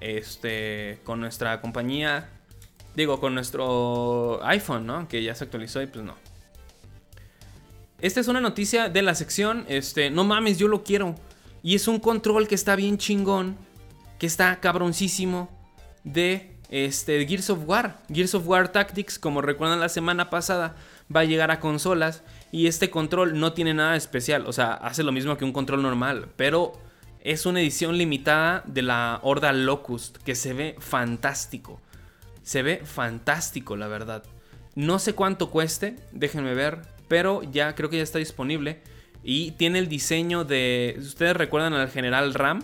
[0.00, 2.28] este, con nuestra compañía.
[2.96, 5.06] Digo, con nuestro iPhone, ¿no?
[5.06, 6.16] Que ya se actualizó y pues no.
[8.00, 11.14] Esta es una noticia de la sección, este, no mames, yo lo quiero.
[11.62, 13.56] Y es un control que está bien chingón,
[14.18, 15.48] que está cabroncísimo
[16.02, 17.98] de este, Gears of War.
[18.12, 20.74] Gears of War Tactics, como recuerdan la semana pasada,
[21.14, 22.24] va a llegar a consolas.
[22.52, 25.82] Y este control no tiene nada especial, o sea, hace lo mismo que un control
[25.82, 26.72] normal, pero
[27.26, 31.80] es una edición limitada de la Horda Locust, que se ve fantástico.
[32.44, 34.22] Se ve fantástico, la verdad.
[34.76, 38.80] No sé cuánto cueste, déjenme ver, pero ya creo que ya está disponible.
[39.24, 40.94] Y tiene el diseño de.
[41.00, 42.62] Ustedes recuerdan al general Ram,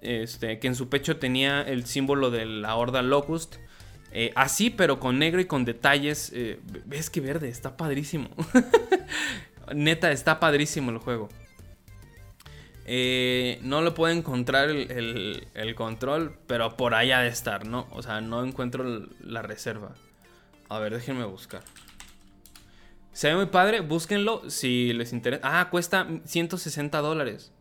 [0.00, 3.56] este, que en su pecho tenía el símbolo de la Horda Locust.
[4.16, 6.30] Eh, así, pero con negro y con detalles.
[6.34, 8.30] Eh, ves que verde, está padrísimo.
[9.74, 11.28] Neta, está padrísimo el juego.
[12.86, 17.88] Eh, no lo puedo encontrar el, control, pero por allá de estar, ¿no?
[17.90, 19.96] O sea, no encuentro la reserva.
[20.68, 21.62] A ver, déjenme buscar.
[23.12, 25.40] Se ve muy padre, búsquenlo si les interesa.
[25.42, 27.52] Ah, cuesta 160 dólares.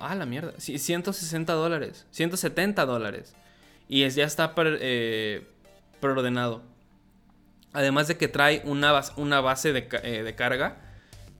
[0.00, 0.54] ah, la mierda.
[0.58, 2.06] 160 dólares.
[2.12, 3.34] 170 dólares.
[3.92, 5.46] Y es, ya está eh,
[6.00, 6.62] preordenado.
[7.74, 10.78] Además de que trae una, una base de, eh, de carga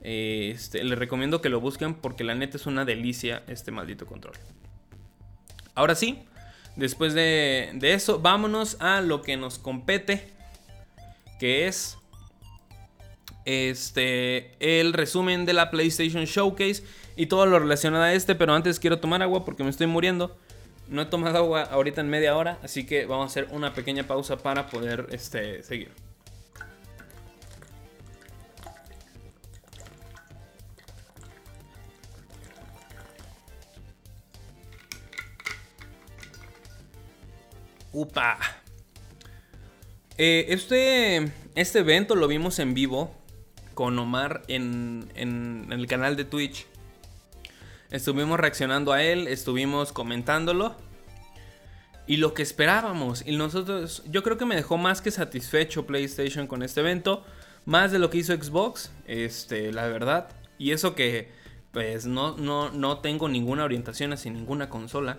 [0.02, 4.34] este, les recomiendo que lo busquen porque la neta es una delicia este maldito control.
[5.74, 6.18] Ahora sí,
[6.76, 10.28] después de, eso, vámonos a lo que nos compete,
[11.40, 11.96] que es
[13.46, 16.84] este, el resumen de la PlayStation Showcase
[17.16, 18.34] y todo lo relacionado a este.
[18.34, 20.36] Pero antes quiero tomar agua porque me estoy muriendo.
[20.88, 24.06] No he tomado agua ahorita en media hora, así que vamos a hacer una pequeña
[24.06, 25.90] pausa para poder este, seguir.
[37.92, 38.38] Upa.
[40.16, 43.14] Eh, este, este evento lo vimos en vivo
[43.74, 46.66] con Omar en, en, el canal de Twitch.
[47.92, 50.74] Estuvimos reaccionando a él, estuvimos comentándolo.
[52.06, 53.22] Y lo que esperábamos.
[53.26, 57.22] Y nosotros, yo creo que me dejó más que satisfecho PlayStation con este evento.
[57.66, 60.30] Más de lo que hizo Xbox, este, la verdad.
[60.56, 61.30] Y eso que,
[61.70, 65.18] pues, no, no, no tengo ninguna orientación hacia ninguna consola.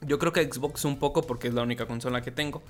[0.00, 2.62] Yo creo que Xbox un poco porque es la única consola que tengo.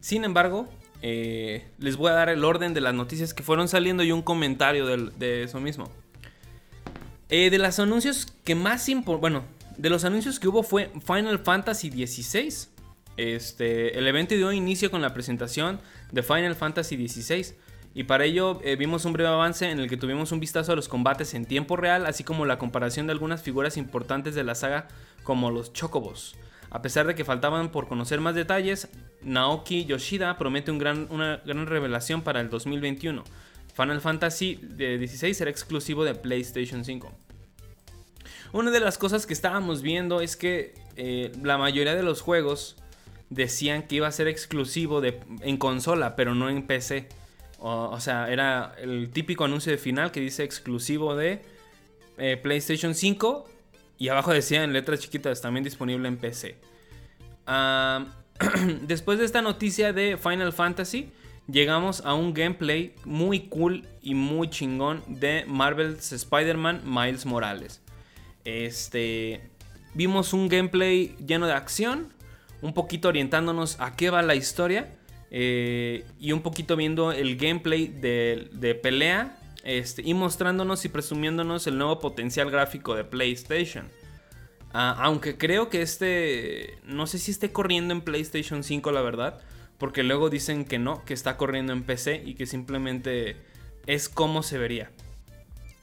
[0.00, 0.68] Sin embargo,
[1.02, 4.22] eh, les voy a dar el orden de las noticias que fueron saliendo y un
[4.22, 5.90] comentario de, eso mismo.
[7.28, 8.86] Eh, de los anuncios que más
[9.20, 9.44] bueno,
[9.76, 12.68] de los anuncios que hubo fue Final Fantasy XVI.
[13.16, 15.80] Este, el evento dio inicio con la presentación
[16.12, 17.54] de Final Fantasy XVI.
[17.94, 20.76] Y para ello eh, vimos un breve avance en el que tuvimos un vistazo a
[20.76, 24.54] los combates en tiempo real, así como la comparación de algunas figuras importantes de la
[24.54, 24.86] saga
[25.24, 26.36] como los Chocobos.
[26.70, 28.88] A pesar de que faltaban por conocer más detalles,
[29.22, 33.24] Naoki Yoshida promete una gran revelación para el 2021.
[33.76, 37.12] Final Fantasy XVI será exclusivo de PlayStation 5.
[38.52, 42.76] Una de las cosas que estábamos viendo es que eh, la mayoría de los juegos
[43.28, 47.08] decían que iba a ser exclusivo de, en consola, pero no en PC.
[47.58, 51.42] O, sea, era el típico anuncio de final que dice exclusivo de
[52.18, 53.48] eh, PlayStation 5
[53.98, 56.56] y abajo decía en letras chiquitas, también disponible en PC.
[58.82, 61.10] después de esta noticia de Final Fantasy,
[61.48, 67.80] llegamos a un gameplay muy cool y muy chingón de Marvel's Spider-Man Miles Morales.
[68.44, 69.40] Este,
[69.94, 72.12] vimos un gameplay lleno de acción,
[72.62, 74.94] un poquito orientándonos a qué va la historia
[75.30, 81.76] eh, y un poquito viendo el gameplay de pelea este, y mostrándonos y presumiéndonos el
[81.76, 83.88] nuevo potencial gráfico de PlayStation.
[84.72, 89.40] Ah, aunque creo que este, no sé si esté corriendo en PlayStation 5 la verdad,
[89.78, 93.36] porque luego dicen que no, que está corriendo en PC y que simplemente
[93.86, 94.90] es como se vería.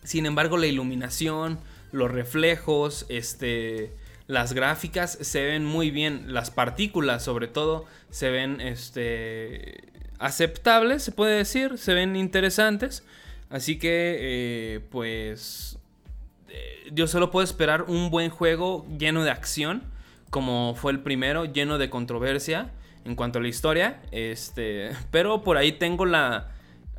[0.03, 1.59] Sin embargo, la iluminación,
[1.91, 3.93] los reflejos, este,
[4.27, 11.11] las gráficas se ven muy bien, las partículas sobre todo se ven este, aceptables, se
[11.11, 13.03] puede decir, se ven interesantes.
[13.49, 15.77] Así que, eh, pues,
[16.49, 19.83] eh, yo solo puedo esperar un buen juego lleno de acción,
[20.31, 22.71] como fue el primero, lleno de controversia
[23.05, 24.01] en cuanto a la historia.
[24.11, 26.51] Este, pero por ahí tengo la...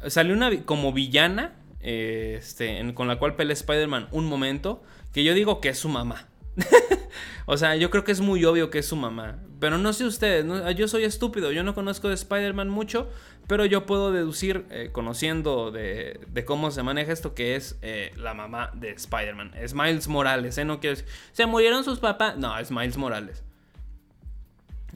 [0.08, 5.60] Salió una como villana, este, con la cual pelea Spider-Man un momento, que yo digo
[5.60, 6.28] que es su mamá.
[7.46, 9.38] o sea, yo creo que es muy obvio que es su mamá.
[9.60, 10.44] Pero no sé ustedes,
[10.76, 13.08] yo soy estúpido, yo no conozco de Spider-Man mucho,
[13.46, 18.34] pero yo puedo deducir, eh, conociendo de, cómo se maneja esto, que es eh, la
[18.34, 19.52] mamá de Spider-Man.
[19.56, 20.64] Es Miles Morales, ¿eh?
[20.64, 21.00] No quiero
[21.32, 22.36] ¿Se murieron sus papás?
[22.36, 23.42] No, es Miles Morales.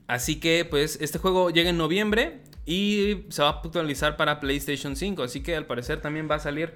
[0.09, 4.97] Así que, pues, este juego llega en noviembre y se va a actualizar para PlayStation
[4.97, 5.23] 5.
[5.23, 6.75] Así que al parecer también va a salir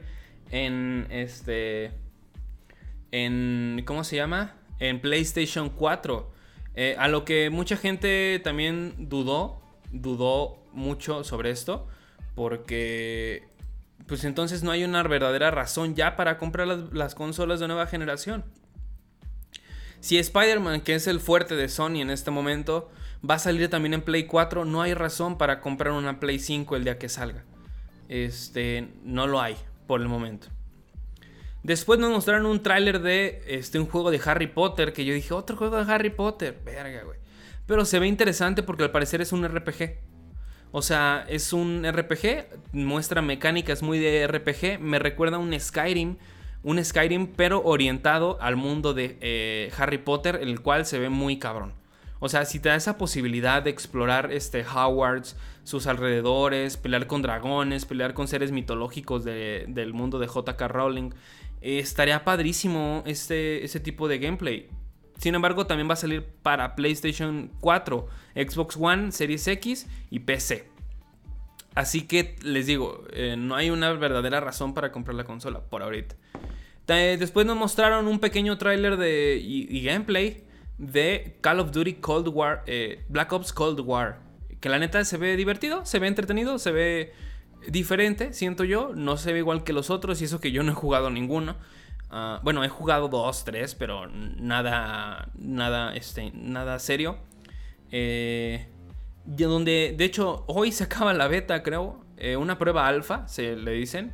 [0.50, 1.90] en este.
[3.10, 3.82] En.
[3.84, 4.54] ¿Cómo se llama?
[4.78, 6.32] En PlayStation 4.
[6.74, 11.86] Eh, a lo que mucha gente también dudó, dudó mucho sobre esto,
[12.34, 13.44] porque
[14.06, 18.44] pues entonces no hay una verdadera razón ya para comprar las, consolas de nueva generación.
[20.00, 22.90] Si Spider-Man, que es el fuerte de Sony en este momento,
[23.28, 26.76] va a salir también en Play 4, no hay razón para comprar una Play 5
[26.76, 27.44] el día que salga.
[28.08, 29.56] Este, no lo hay
[29.86, 30.48] por el momento.
[31.62, 34.92] Después nos mostraron un tráiler de este, un juego de Harry Potter.
[34.92, 36.60] Que yo dije, otro juego de Harry Potter.
[36.64, 37.18] Verga, güey.
[37.66, 39.98] Pero se ve interesante porque al parecer es un RPG.
[40.72, 46.16] O sea, es un RPG, muestra mecánicas muy de RPG, me recuerda a un Skyrim,
[46.62, 51.38] un Skyrim pero orientado al mundo de eh, Harry Potter, el cual se ve muy
[51.38, 51.74] cabrón.
[52.24, 57.20] O sea, si te da esa posibilidad de explorar este Hogwarts, sus alrededores, pelear con
[57.20, 61.10] dragones, pelear con seres mitológicos del mundo de JK Rowling,
[61.62, 64.68] eh, estaría padrísimo este, tipo de gameplay.
[65.18, 68.06] Sin embargo, también va a salir para PlayStation 4,
[68.36, 70.68] Xbox One, Series X y PC.
[71.74, 75.82] Así que les digo, eh, no hay una verdadera razón para comprar la consola por
[75.82, 76.14] ahorita.
[76.86, 80.44] Después nos mostraron un pequeño tráiler de y gameplay
[80.82, 84.18] de Call of Duty Cold War, eh, Black Ops Cold War.
[84.60, 87.12] Que la neta se ve divertido, se ve entretenido, se ve
[87.68, 88.90] diferente, siento yo.
[88.94, 91.56] No se ve igual que los otros y eso que yo no he jugado ninguno.
[92.10, 97.16] Ah, bueno, he jugado dos, tres, pero nada, nada, este, nada serio.
[97.92, 98.66] Eh,
[99.24, 102.04] donde, de hecho, hoy se acaba la beta, creo.
[102.16, 104.12] Eh, una prueba alfa, se le dicen.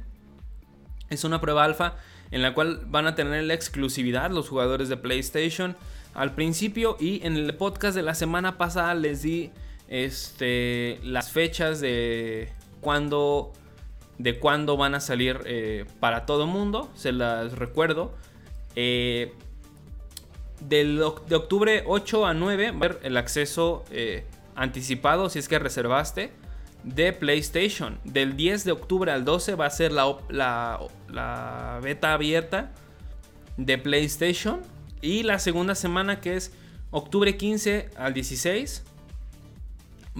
[1.09, 1.97] Es una prueba alfa
[2.31, 5.77] en la cual van a tener la exclusividad los jugadores de PlayStation
[6.19, 9.53] al principio y en el podcast de la semana pasada les di
[9.87, 13.53] este, las fechas de cuándo
[14.19, 18.17] de cuándo van a salir eh, para todo el mundo, se las recuerdo.
[18.75, 19.33] Eh,
[20.61, 26.33] del, de octubre 8 a 9 ver el acceso eh, anticipado si es que reservaste
[26.83, 28.01] de PlayStation.
[28.03, 32.73] Del 10 de octubre al 12 va a ser la, la beta abierta
[33.57, 34.63] de PlayStation.
[35.01, 36.53] Y la segunda semana que es
[36.91, 38.85] octubre 15 al 16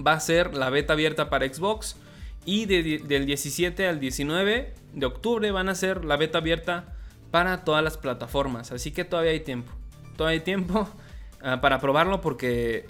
[0.05, 1.97] va a ser la beta abierta para Xbox.
[2.45, 6.95] Y del 17 al 19 de octubre van a ser la beta abierta
[7.31, 8.71] para todas las plataformas.
[8.71, 9.71] Así que todavía hay tiempo.
[10.15, 10.89] Todavía hay tiempo
[11.41, 12.87] ah, para probarlo porque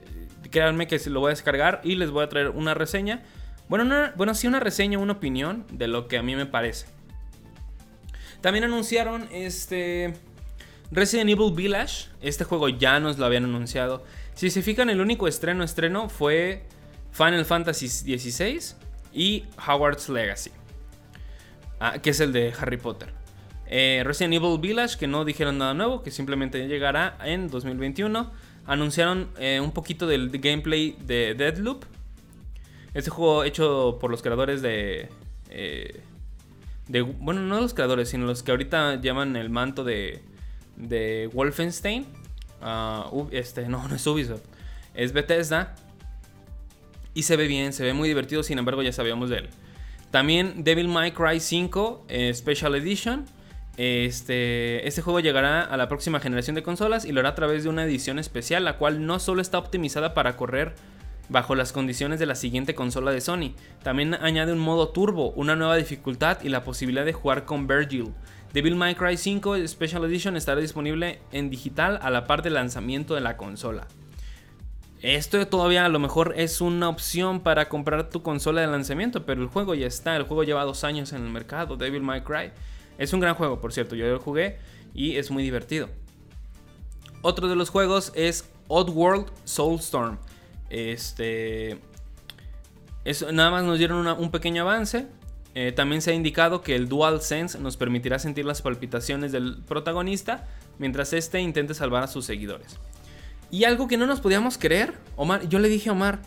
[0.52, 3.24] créanme que lo voy a descargar y les voy a traer una reseña.
[3.68, 6.88] Bueno, bueno, sí una reseña, una opinión de lo que a mí me parece.
[8.42, 10.14] También anunciaron este
[10.92, 14.04] Resident Evil Village, este juego ya nos lo habían anunciado.
[14.34, 16.64] Si se fijan, el único estreno estreno fue
[17.12, 18.76] Final Fantasy XVI
[19.14, 20.52] y Howard's Legacy,
[21.80, 23.10] ah, que es el de Harry Potter.
[23.68, 28.32] Eh, Resident Evil Village, que no dijeron nada nuevo, que simplemente llegará en 2021.
[28.66, 31.86] Anunciaron eh, un poquito del gameplay de Deadloop.
[32.96, 35.10] Este juego hecho por los creadores de,
[35.52, 36.02] eh,
[36.88, 37.02] de...
[37.02, 40.24] Bueno, no los creadores, sino los que ahorita llaman el manto de
[40.80, 42.06] de Wolfenstein.
[42.62, 44.42] Ah, este, no, no es Ubisoft.
[44.94, 45.76] Es Bethesda.
[47.14, 49.50] Y se ve bien, se ve muy divertido, sin embargo ya sabíamos de él.
[50.12, 53.26] También Devil May Cry 5 eh, Special Edition.
[53.78, 57.64] Este, este juego llegará a la próxima generación de consolas y lo hará a través
[57.64, 60.76] de una edición especial, la cual no solo está optimizada para correr
[61.30, 63.54] bajo las condiciones de la siguiente consola de Sony,
[63.84, 68.12] también añade un modo turbo, una nueva dificultad y la posibilidad de jugar con Virgil,
[68.54, 73.14] Devil May Cry 5 Special Edition estará disponible en digital a la par del lanzamiento
[73.14, 73.88] de la consola.
[75.02, 79.42] Esto todavía a lo mejor es una opción para comprar tu consola de lanzamiento, pero
[79.42, 82.52] el juego ya está, el juego lleva dos años en el mercado, Devil May Cry.
[82.98, 84.58] Es un gran juego, por cierto, yo lo jugué
[84.96, 85.88] y es muy divertido.
[87.22, 90.18] Otro de los juegos es Oddworld Soulstorm.
[90.70, 91.80] Este.
[93.32, 95.08] nada más nos dieron un pequeño avance.
[95.56, 100.48] Eh, también se ha indicado que el DualSense nos permitirá sentir las palpitaciones del protagonista
[100.78, 102.78] mientras este intente salvar a sus seguidores.
[103.52, 106.20] Y algo que no nos podíamos creer, Omar, yo le dije a Omar,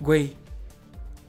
[0.00, 0.36] güey,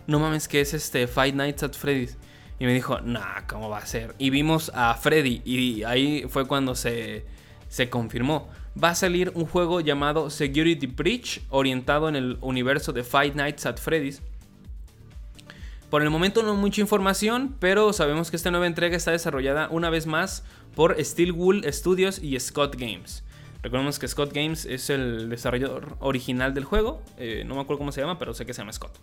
[0.07, 2.17] no mames que es este Five Nights at Freddy's.
[2.59, 4.15] Y me dijo, nah, ¿cómo va a ser?
[4.17, 7.25] Y vimos a Freddy y ahí fue cuando se,
[7.69, 8.49] se confirmó.
[8.81, 13.65] Va a salir un juego llamado Security Breach, orientado en el universo de Five Nights
[13.65, 14.21] at Freddy's
[15.89, 19.89] por el momento no mucha información, pero sabemos que esta nueva entrega está desarrollada una
[19.89, 20.43] vez más
[20.75, 23.23] por Steel Wool Studios y Scott Games.
[23.63, 27.91] Recordemos que Scott Games es el desarrollador original del juego, eh, no me acuerdo cómo
[27.91, 28.97] se llama, pero sé que se llama Scott.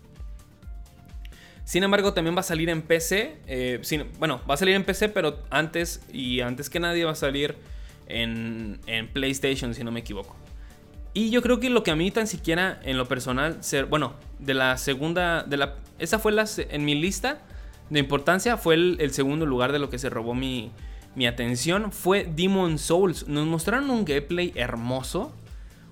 [1.65, 3.39] Sin embargo, también va a salir en PC.
[3.45, 3.81] Eh,
[4.19, 7.57] bueno, va a salir en PC, pero antes y antes que nadie va a salir
[8.07, 8.79] en
[9.11, 10.37] PlayStation, si no me equivoco.
[11.13, 14.13] Y yo creo que lo que a mí tan siquiera en lo personal, ser, bueno,
[14.39, 17.41] de la segunda, de la, esa fue la, en mi lista
[17.89, 20.71] de importancia, fue el, segundo lugar de lo que se robó mi,
[21.15, 23.27] mi atención, fue Demon Souls.
[23.27, 25.33] Nos mostraron un gameplay hermoso,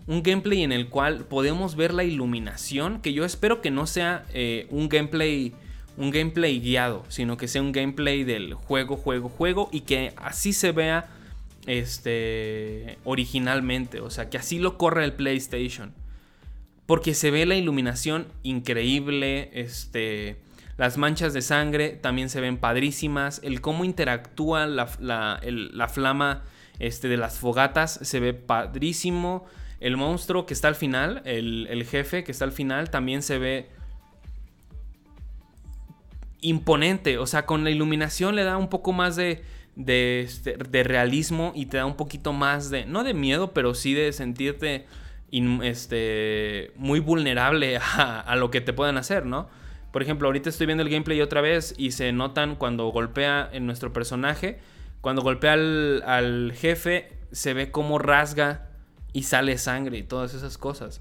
[0.07, 4.25] un gameplay en el cual podemos ver la iluminación, que yo espero que no sea
[4.33, 5.53] eh, un gameplay
[5.97, 10.53] un gameplay guiado, sino que sea un gameplay del juego, juego, juego y que así
[10.53, 11.07] se vea
[11.67, 15.93] este originalmente, o sea, que así lo corre el PlayStation.
[16.85, 20.37] porque se ve la iluminación increíble, este,
[20.77, 26.43] las manchas de sangre también se ven padrísimas, el cómo interactúa la, la flama
[26.79, 29.45] este, de las fogatas se ve padrísimo.
[29.79, 33.69] El monstruo que está al final, el, jefe que está al final, también se ve
[36.41, 37.17] imponente.
[37.17, 39.43] O sea, con la iluminación le da un poco más de,
[39.75, 43.93] de, este, realismo y te da un poquito más de, no de miedo, pero sí
[43.93, 44.85] de sentirte
[45.63, 49.49] este, muy vulnerable a, a, lo que te puedan hacer, ¿no?
[49.91, 53.65] Por ejemplo, ahorita estoy viendo el gameplay otra vez y se notan cuando golpea en
[53.65, 54.59] nuestro personaje
[55.05, 58.69] cuando golpea al, jefe, se ve como rasga
[59.13, 60.99] y sale sangre y todas esas cosas.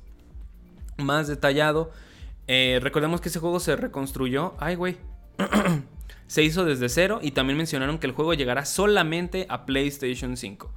[0.99, 1.91] Más detallado.
[2.47, 4.53] Eh, recordemos que ese juego se reconstruyó.
[4.59, 4.99] Ay, güey.
[6.27, 10.73] se hizo desde cero y también mencionaron que el juego llegará solamente a PlayStation 5.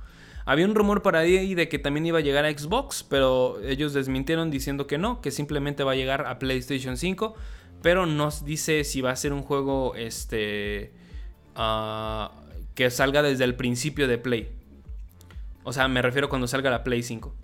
[0.45, 3.93] Había un rumor por ahí de que también iba a llegar a Xbox, pero ellos
[3.93, 7.35] desmintieron diciendo que no, que simplemente va a llegar a PlayStation 5,
[7.81, 10.93] pero nos dice si va a ser un juego este
[11.57, 12.29] uh,
[12.75, 14.49] que salga desde el principio de Play.
[15.63, 17.35] O sea, me refiero cuando salga la Play 5.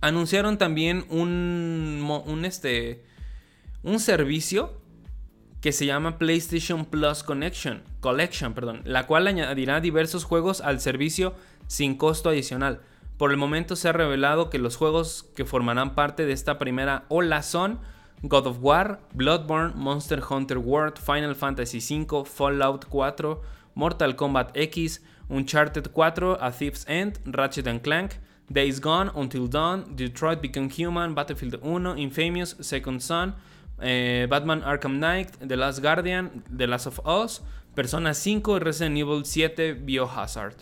[0.00, 3.04] Anunciaron también un, un, este,
[3.82, 4.80] un servicio
[5.66, 11.34] que se llama PlayStation Plus Connection, Collection, perdón, la cual añadirá diversos juegos al servicio
[11.66, 12.82] sin costo adicional.
[13.16, 17.02] Por el momento se ha revelado que los juegos que formarán parte de esta primera
[17.08, 17.80] ola son
[18.22, 23.42] God of War, Bloodborne, Monster Hunter World, Final Fantasy V, Fallout 4,
[23.74, 30.40] Mortal Kombat X, Uncharted 4, A Thief's End, Ratchet Clank, Days Gone, Until Dawn, Detroit
[30.40, 33.34] Become Human, Battlefield 1, Infamous, Second Son,
[33.80, 37.42] eh, Batman Arkham Knight, The Last Guardian, The Last of Us,
[37.74, 40.54] Persona 5 Resident Evil 7 Biohazard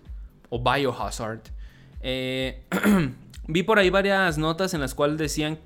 [0.49, 1.43] o Biohazard.
[2.01, 2.65] Eh,
[3.49, 5.59] vi por ahí varias notas en las cuales decían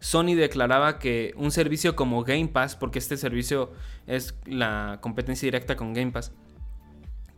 [0.00, 3.70] Sony declaraba que un servicio como Game Pass, porque este servicio
[4.06, 6.32] es la competencia directa con Game Pass,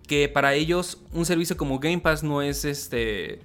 [0.07, 3.41] que para ellos un servicio como Game Pass no es este.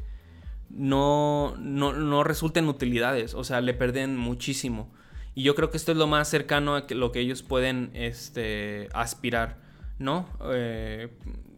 [0.70, 4.92] No, no, resulta en utilidades, o sea, le pierden muchísimo.
[5.38, 8.90] Y yo creo que esto es lo más cercano a lo que ellos pueden este,
[8.92, 9.60] aspirar,
[10.00, 10.28] ¿no?
[10.52, 11.10] Eh,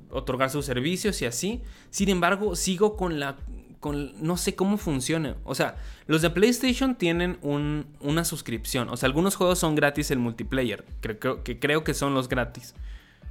[0.09, 1.61] otorgar sus servicios y así.
[1.89, 3.37] Sin embargo, sigo con la.
[4.17, 5.37] No sé cómo funciona.
[5.45, 5.77] O sea,
[6.07, 8.89] los de PlayStation tienen una suscripción.
[8.89, 10.83] O sea, algunos juegos son gratis el multiplayer.
[10.99, 12.75] Creo, que creo que son los gratis.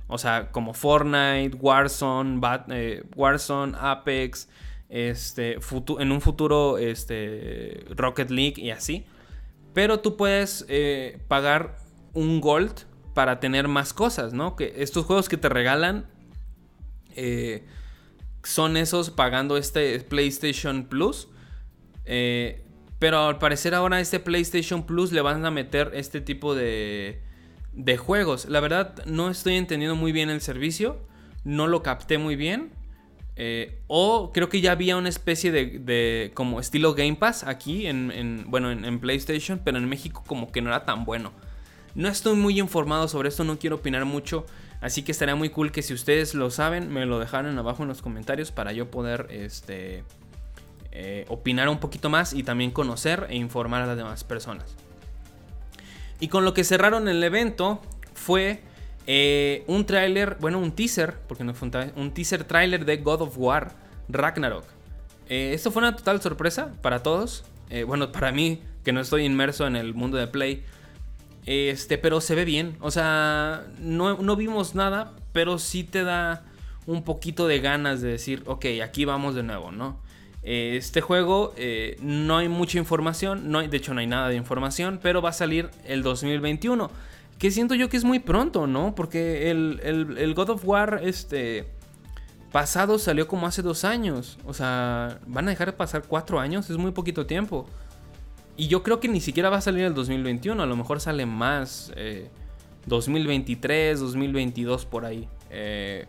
[0.07, 2.41] O sea, como Fortnite, Warzone,
[2.71, 4.49] eh, Warzone, Apex,
[4.89, 5.59] este,
[5.99, 9.05] en un futuro este, Rocket League y así.
[9.75, 11.79] Pero tú puedes eh, pagar
[12.15, 12.73] un gold
[13.15, 14.57] para tener más cosas, ¿no?
[14.57, 16.07] Que estos juegos que te regalan
[17.15, 17.65] eh,
[18.43, 21.29] son esos pagando este PlayStation Plus.
[22.99, 27.23] pero al parecer ahora este PlayStation Plus le van a meter este tipo de
[27.79, 28.47] de juegos.
[28.49, 30.99] La verdad, no estoy entendiendo muy bien el servicio.
[31.45, 32.73] No lo capté muy bien.
[33.41, 38.45] Eh, o creo que ya había una especie de, como estilo Game Pass aquí en,
[38.49, 41.31] bueno, en, PlayStation, pero en México como que no era tan bueno.
[41.95, 44.45] No estoy muy informado sobre esto, no quiero opinar mucho,
[44.81, 47.89] así que estaría muy cool que si ustedes lo saben me lo dejaran abajo en
[47.89, 50.03] los comentarios para yo poder este,
[50.91, 54.75] eh, opinar un poquito más y también conocer e informar a las demás personas.
[56.19, 57.81] Y con lo que cerraron el evento
[58.15, 58.65] fue
[59.11, 63.39] eh, un tráiler, bueno, un teaser, porque no fue un, teaser tráiler de God of
[63.39, 63.73] War
[64.11, 64.67] Ragnarok.
[65.31, 67.43] Eh, esto fue una total sorpresa para todos.
[67.71, 70.63] Eh, bueno, para mí, que no estoy inmerso en el mundo de Play.
[71.47, 72.77] Este, pero se ve bien.
[72.81, 76.45] O sea, no, no vimos nada, pero sí te da
[76.85, 79.99] un poquito de ganas de decir, ok, aquí vamos de nuevo, ¿no?
[80.43, 81.55] Este juego
[82.01, 85.31] no hay mucha información, no hay, de hecho no hay nada de información, pero va
[85.31, 86.91] a salir el 2021.
[87.39, 88.95] Que siento yo que es muy pronto, ¿no?
[88.95, 91.69] Porque el, God of War este,
[92.51, 94.39] pasado salió como hace dos años.
[94.45, 97.67] O sea, van a dejar de pasar cuatro años, es muy poquito tiempo.
[98.57, 101.27] Y yo creo que ni siquiera va a salir el 2021, a lo mejor sale
[101.27, 101.93] más.
[102.87, 105.29] 2023, eh, 2022 por ahí.
[105.51, 106.07] Eh,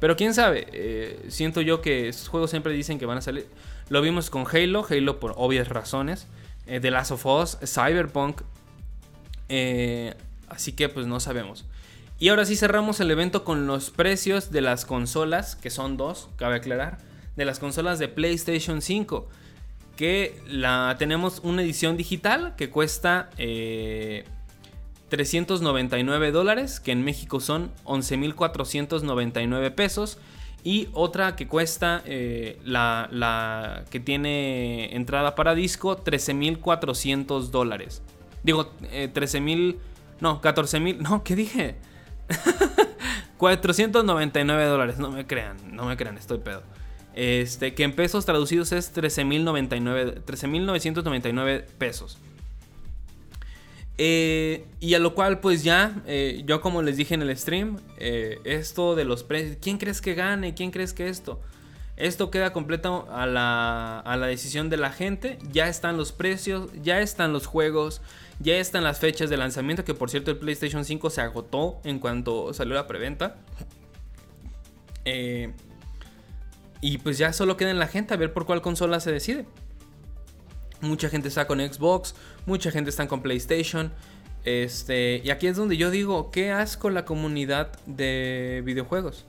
[0.00, 3.48] pero quién sabe, eh, siento yo que estos juegos siempre dicen que van a salir.
[3.88, 6.26] Lo vimos con Halo, Halo por obvias razones.
[6.66, 8.42] Eh, The Last of Us, Cyberpunk.
[10.48, 11.64] Eh, así que pues no sabemos.
[12.18, 16.28] Y ahora sí cerramos el evento con los precios de las consolas, que son dos,
[16.36, 16.98] cabe aclarar.
[17.36, 19.28] De las consolas de PlayStation 5.
[19.96, 23.30] Que la, tenemos una edición digital que cuesta
[25.08, 30.18] 399 dólares, que en México son 11.499 pesos.
[30.64, 38.02] Y otra que cuesta, eh, la, la, que tiene entrada para disco, 13.400 dólares.
[38.42, 39.76] Digo, eh, 13.000,
[40.20, 41.76] no, 14.000, no, ¿qué dije?
[43.38, 46.62] 499 dólares, no me crean, no me crean, estoy pedo.
[47.14, 52.18] Este, que en pesos traducidos es 13.999 pesos.
[54.00, 57.78] Eh, y a lo cual, pues ya, eh, yo como les dije en el stream,
[57.96, 60.54] eh, esto de los precios, ¿quién crees que gane?
[60.54, 61.40] ¿Quién crees que esto?
[61.96, 65.40] Esto queda completo a la, a la decisión de la gente.
[65.50, 68.00] Ya están los precios, ya están los juegos,
[68.40, 69.84] ya están las fechas de lanzamiento.
[69.84, 73.36] Que por cierto, el PlayStation 5 se agotó en cuanto salió la preventa.
[76.80, 79.46] y pues ya solo queda en la gente a ver por cuál consola se decide.
[80.80, 82.14] Mucha gente está con Xbox,
[82.46, 83.92] mucha gente está con PlayStation.
[84.44, 89.26] Este, y aquí es donde yo digo, qué asco la comunidad de videojuegos.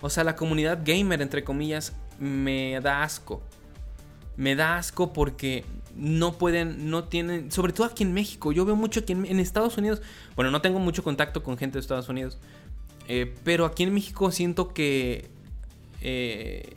[0.00, 3.42] O sea, la comunidad gamer, entre comillas, me da asco.
[4.36, 5.64] Me da asco porque
[5.96, 8.52] no pueden, no tienen, sobre todo aquí en México.
[8.52, 10.00] Yo veo mucho aquí en, Estados Unidos.
[10.36, 12.38] Bueno, no tengo mucho contacto con gente de Estados Unidos.
[13.08, 15.30] Eh, pero aquí en México siento que
[16.00, 16.76] eh,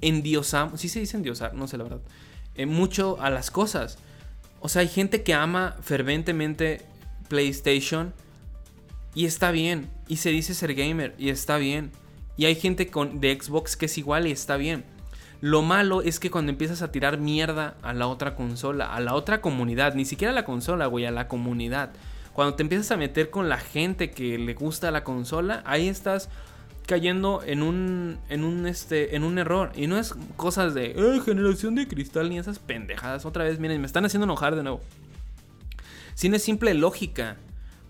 [0.00, 0.80] endiosamos.
[0.80, 2.00] Sí se dice endiosar, no sé la verdad.
[2.54, 3.98] Eh, mucho a las cosas.
[4.60, 6.82] O sea, hay gente que ama ferventemente
[7.28, 8.14] PlayStation
[9.14, 9.90] y está bien.
[10.08, 11.90] Y se dice ser gamer y está bien.
[12.36, 14.84] Y hay gente con, de Xbox que es igual y está bien.
[15.44, 19.12] Lo malo es que cuando empiezas a tirar mierda a la otra consola, a la
[19.12, 21.90] otra comunidad, ni siquiera a la consola, güey, a la comunidad.
[22.32, 26.30] Cuando te empiezas a meter con la gente que le gusta la consola, ahí estás
[26.86, 29.70] cayendo en un, en un, este, en un error.
[29.76, 33.26] Y no es cosas de eh, generación de cristal ni esas pendejadas.
[33.26, 34.80] Otra vez, miren, me están haciendo enojar de nuevo.
[36.14, 37.36] Sino es simple lógica.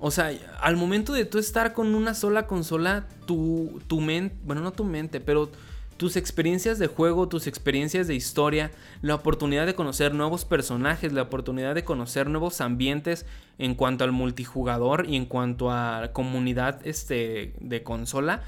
[0.01, 4.61] O sea, al momento de tú estar con una sola consola, tu, tu mente, bueno,
[4.61, 5.53] no tu mente, pero
[5.97, 8.71] tus experiencias de juego, tus experiencias de historia,
[9.03, 13.27] la oportunidad de conocer nuevos personajes, la oportunidad de conocer nuevos ambientes
[13.59, 18.43] en cuanto al multijugador y en cuanto a comunidad este, de consola,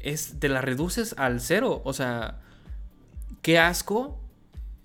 [0.00, 1.82] es, te la reduces al cero.
[1.84, 2.40] O sea,
[3.42, 4.18] qué asco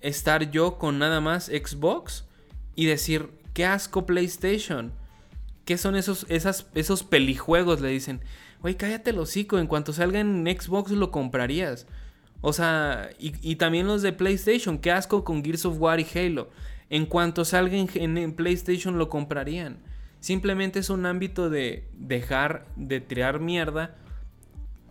[0.00, 2.26] estar yo con nada más Xbox
[2.76, 4.92] y decir, qué asco PlayStation.
[5.64, 7.80] ¿Qué son esos, esas, esos pelijuegos?
[7.80, 8.20] Le dicen,
[8.60, 11.86] güey, cállate el hocico, en cuanto salga en Xbox lo comprarías.
[12.46, 16.50] O sea, y, también los de PlayStation, qué asco con Gears of War y Halo.
[16.90, 19.78] En cuanto salga en PlayStation lo comprarían.
[20.20, 23.96] Simplemente es un ámbito de dejar de tirar mierda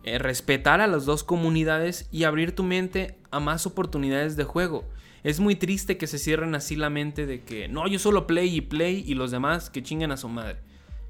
[0.06, 4.84] eh, respetar a las dos comunidades y abrir tu mente a más oportunidades de juego.
[5.24, 8.54] Es muy triste que se cierren así la mente de que no, yo solo play
[8.54, 10.58] y play y los demás que chinguen a su madre.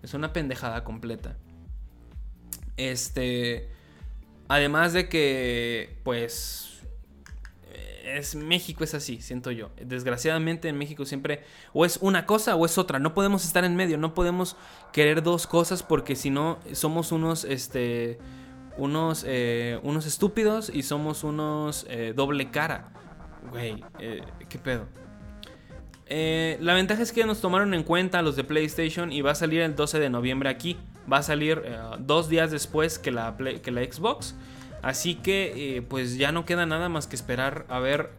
[0.04, 1.38] Es una pendejada completa.
[2.78, 3.70] Este.
[4.48, 6.70] Además de que, pues.
[8.04, 9.72] Es México es así, siento yo.
[9.82, 13.00] Desgraciadamente en México siempre o es una cosa o es otra.
[13.00, 14.58] No podemos estar en medio, no podemos
[14.92, 18.20] querer dos cosas porque si no somos unos este
[18.78, 22.92] unos, eh, unos estúpidos y somos unos eh, doble cara.
[23.52, 24.88] Güey, eh, ¿qué pedo?
[26.10, 29.62] La ventaja es que nos tomaron en cuenta los de PlayStation y va a salir
[29.62, 30.78] el 12 de noviembre aquí.
[31.12, 31.62] Va a salir
[32.00, 34.36] dos días después que la, Xbox.
[34.82, 38.12] Así que pues ya no queda nada más que esperar a ver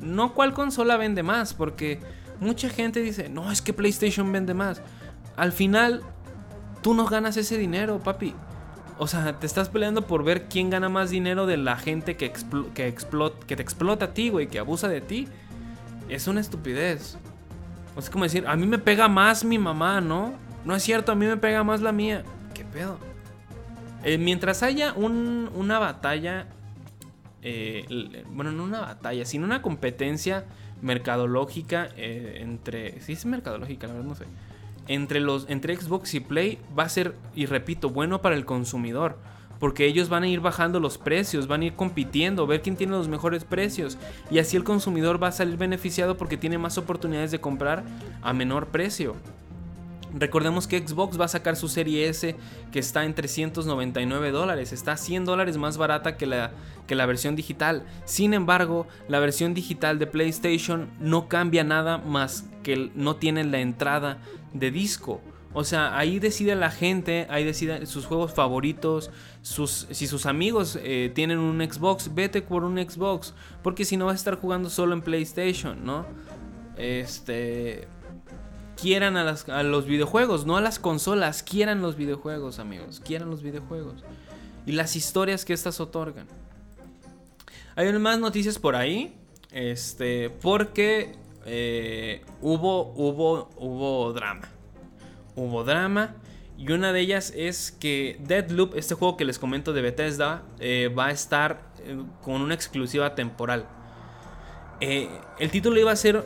[0.00, 1.54] no cuál consola vende más.
[1.54, 2.00] Porque
[2.40, 4.80] mucha gente dice, no, es que PlayStation vende más.
[5.36, 6.02] Al final,
[6.82, 8.34] tú no ganas ese dinero, papi.
[8.98, 12.32] O sea, te estás peleando por ver quién gana más dinero de la gente que,
[12.74, 12.94] que,
[13.46, 15.28] que te explota a ti, güey, que abusa de ti.
[16.08, 17.16] Es una estupidez.
[17.96, 20.34] O sea, como decir, a mí me pega más mi mamá, ¿no?
[20.64, 22.24] No es cierto, a mí me pega más la mía.
[22.54, 22.98] ¿Qué pedo?
[24.02, 26.46] Eh, mientras haya una batalla,
[27.42, 30.44] eh, bueno, no una batalla, sino una competencia
[30.82, 33.00] mercadológica eh, entre...
[33.00, 34.24] Sí, es mercadológica, la verdad no sé
[34.88, 39.16] entre, los, entre Xbox y Play va a ser, y repito, bueno para el consumidor.
[39.58, 42.92] Porque ellos van a ir bajando los precios, van a ir compitiendo, ver quién tiene
[42.92, 43.98] los mejores precios.
[44.30, 47.84] Y así el consumidor va a salir beneficiado porque tiene más oportunidades de comprar
[48.22, 49.14] a menor precio.
[50.16, 52.36] Recordemos que Xbox va a sacar su serie S
[52.70, 54.72] que está en 399 dólares.
[54.72, 56.52] Está 100 dólares más barata que la,
[56.86, 57.84] que la versión digital.
[58.04, 63.58] Sin embargo, la versión digital de PlayStation no cambia nada más que no tiene la
[63.58, 64.18] entrada
[64.52, 65.20] de disco.
[65.54, 70.76] O sea, ahí decide la gente, ahí decide sus juegos favoritos, sus, si sus amigos
[70.82, 74.68] eh, tienen un Xbox, vete por un Xbox, porque si no vas a estar jugando
[74.68, 76.06] solo en PlayStation, ¿no?
[76.76, 77.86] Este,
[78.80, 84.02] quieran a, los videojuegos, no a las consolas, quieran los videojuegos, amigos, quieran los videojuegos.
[84.66, 86.26] Y las historias que estas otorgan.
[87.76, 89.14] Hay más noticias por ahí.
[89.52, 94.48] Este, porque eh, hubo, hubo, hubo drama.
[95.36, 96.14] Hubo drama.
[96.56, 100.92] Y una de ellas es que Deadloop, este juego que les comento de Bethesda, eh,
[100.96, 103.66] va a estar eh, con una exclusiva temporal.
[104.80, 106.24] el título iba a ser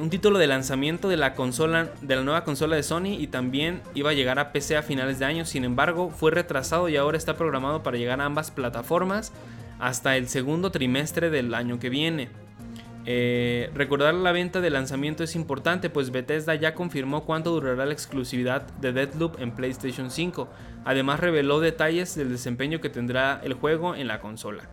[0.00, 3.82] un título de lanzamiento de la consola, de la nueva consola de Sony y también
[3.94, 5.44] iba a llegar a PC a finales de año.
[5.44, 9.32] Sin embargo, fue retrasado y ahora está programado para llegar a ambas plataformas
[9.78, 12.28] hasta el segundo trimestre del año que viene.
[13.10, 17.94] Eh, recordar la venta de lanzamiento es importante, pues Bethesda ya confirmó cuánto durará la
[17.94, 20.46] exclusividad de Deadloop en PlayStation 5.
[20.84, 24.68] Además reveló detalles del desempeño que tendrá el juego en la consola.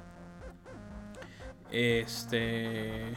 [1.72, 3.14] Este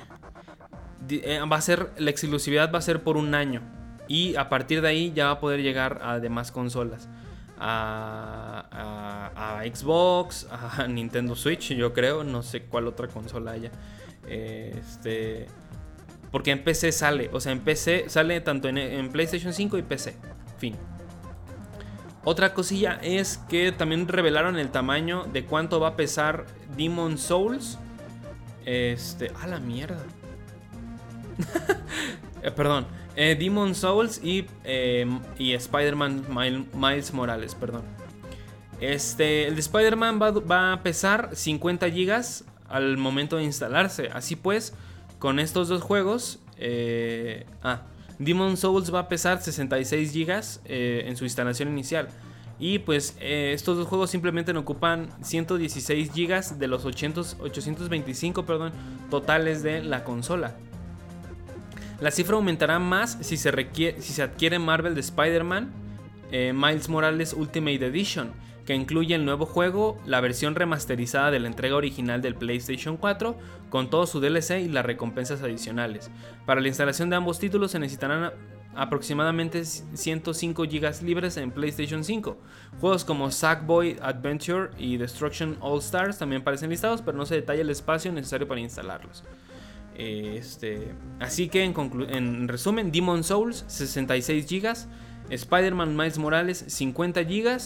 [1.10, 3.62] eh, va a ser la exclusividad va a ser por un año
[4.06, 7.08] y a partir de ahí ya va a poder llegar a demás consolas.
[7.58, 8.68] A,
[9.34, 13.72] a Xbox, a Nintendo Switch, yo creo, no sé cuál otra consola haya.
[14.28, 15.46] Este.
[16.30, 17.30] Porque en PC sale.
[17.32, 20.14] O sea, en PC sale tanto en, PlayStation 5 y PC.
[20.58, 20.76] Fin.
[22.24, 27.78] Otra cosilla es que también revelaron el tamaño de cuánto va a pesar Demon Souls.
[28.66, 29.32] Este.
[29.40, 30.04] A la mierda.
[32.40, 32.86] Eh, perdón.
[33.16, 35.04] Eh, Demon Souls y, eh,
[35.40, 36.24] y Spider-Man
[36.72, 37.82] Miles Morales, perdón.
[38.80, 44.10] Este, el de Spider-Man va, va, a pesar 50 GB al momento de instalarse.
[44.12, 44.74] Así pues,
[45.18, 47.82] con estos dos juegos, eh, ah,
[48.18, 52.08] Demon Souls va a pesar 66 GB eh, en su instalación inicial.
[52.60, 58.72] Y pues eh, estos dos juegos simplemente ocupan 116 GB de los 825 perdón,
[59.10, 60.56] totales de la consola.
[62.00, 65.70] La cifra aumentará más si se, requiere, si se adquiere Marvel de Spider-Man
[66.30, 68.32] Miles Morales Ultimate Edition
[68.68, 73.34] que incluye el nuevo juego, la versión remasterizada de la entrega original del PlayStation 4,
[73.70, 76.10] con todo su DLC y las recompensas adicionales.
[76.44, 78.30] Para la instalación de ambos títulos se necesitarán
[78.74, 82.36] aproximadamente 105 GB libres en PlayStation 5.
[82.78, 87.62] Juegos como Sackboy Adventure y Destruction All Stars también parecen listados, pero no se detalla
[87.62, 89.24] el espacio necesario para instalarlos.
[89.96, 91.74] Este, así que en,
[92.10, 94.74] en resumen, Demon Souls 66 GB,
[95.30, 97.58] Spider-Man Miles Morales 50 GB,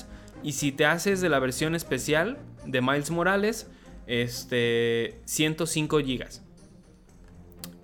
[0.43, 3.69] y si te haces de la versión especial de Miles Morales,
[4.07, 6.27] este 105 GB.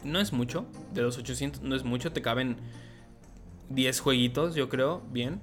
[0.05, 2.57] No es mucho, de los 800 no es mucho, te caben
[3.71, 5.41] 10 jueguitos, yo creo, bien.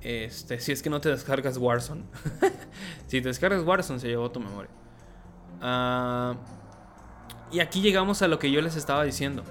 [0.00, 2.04] Este, si es que no te descargas Warzone.
[3.06, 4.70] si te descargas Warzone se llevó tu memoria.
[5.60, 6.36] Ah,
[7.50, 9.42] y aquí llegamos a lo que yo les estaba diciendo.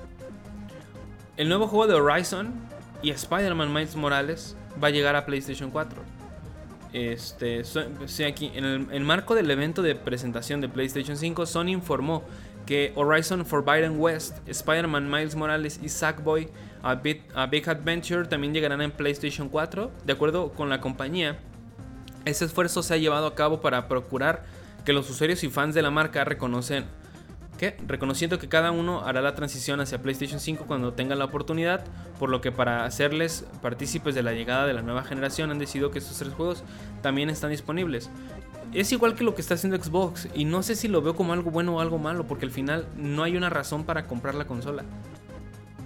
[1.37, 2.53] El nuevo juego de Horizon
[3.01, 6.14] y Spider-Man Miles Morales va a llegar a PlayStation 4.
[6.95, 7.61] Este,
[8.25, 12.23] aquí, en el, marco del evento de presentación de PlayStation 5, Sony informó
[12.65, 16.47] que Horizon Forbidden West, Spider-Man Miles Morales y Sackboy
[16.81, 19.91] a, a Big Adventure también llegarán en PlayStation 4.
[20.05, 21.37] De acuerdo con la compañía,
[22.23, 24.45] ese esfuerzo se ha llevado a cabo para procurar
[24.85, 26.85] que los usuarios y fans de la marca reconocen
[27.57, 27.77] ¿Qué?
[27.87, 31.85] Reconociendo que cada uno hará la transición hacia PlayStation 5 cuando tenga la oportunidad,
[32.19, 35.89] por lo que para hacerles partícipes de la llegada de la nueva generación han decidido
[35.89, 36.63] que estos tres juegos
[37.01, 38.09] también están disponibles.
[38.73, 41.31] Es igual que lo que está haciendo Xbox y no sé si lo veo como
[41.31, 44.45] algo bueno o algo malo, porque al final no hay una razón para comprar la
[44.45, 44.83] consola.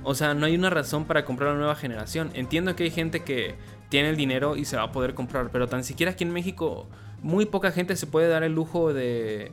[0.04, 2.32] O sea, no hay una razón para comprar la nueva generación.
[2.34, 3.56] Entiendo que hay gente que
[3.90, 6.88] tiene el dinero y se va a poder comprar, pero tan siquiera aquí en México
[7.22, 9.52] muy poca gente se puede dar el lujo de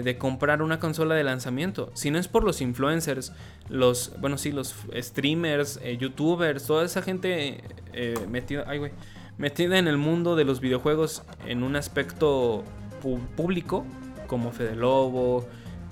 [0.00, 1.90] de comprar una consola de lanzamiento.
[1.92, 3.32] Si no es por los influencers,
[3.68, 7.62] los, bueno, sí, los streamers, eh, youtubers, toda esa gente
[7.92, 8.80] eh, metida, ay,
[9.36, 12.64] metida en el mundo de los videojuegos en un aspecto
[13.36, 13.84] público,
[14.26, 15.46] como Fede Lobo,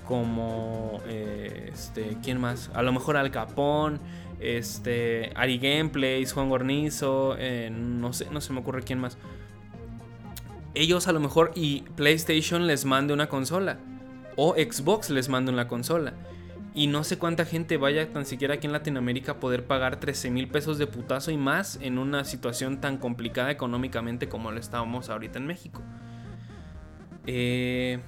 [0.06, 2.70] como, este, ¿quién más?
[2.74, 4.00] A lo mejor Al Capón,
[4.40, 7.36] este, Ari Gameplays, Juan Gornizo,
[7.70, 9.18] no sé, no se me ocurre quién más
[10.74, 13.78] ellos a lo mejor y PlayStation les mande una consola.
[14.36, 16.14] O Xbox les mande una consola.
[16.72, 20.30] Y no sé cuánta gente vaya tan siquiera aquí en Latinoamérica a poder pagar 13
[20.30, 25.10] mil pesos de putazo y más en una situación tan complicada económicamente como lo estábamos
[25.10, 25.82] ahorita en México.
[27.26, 27.98] Eh,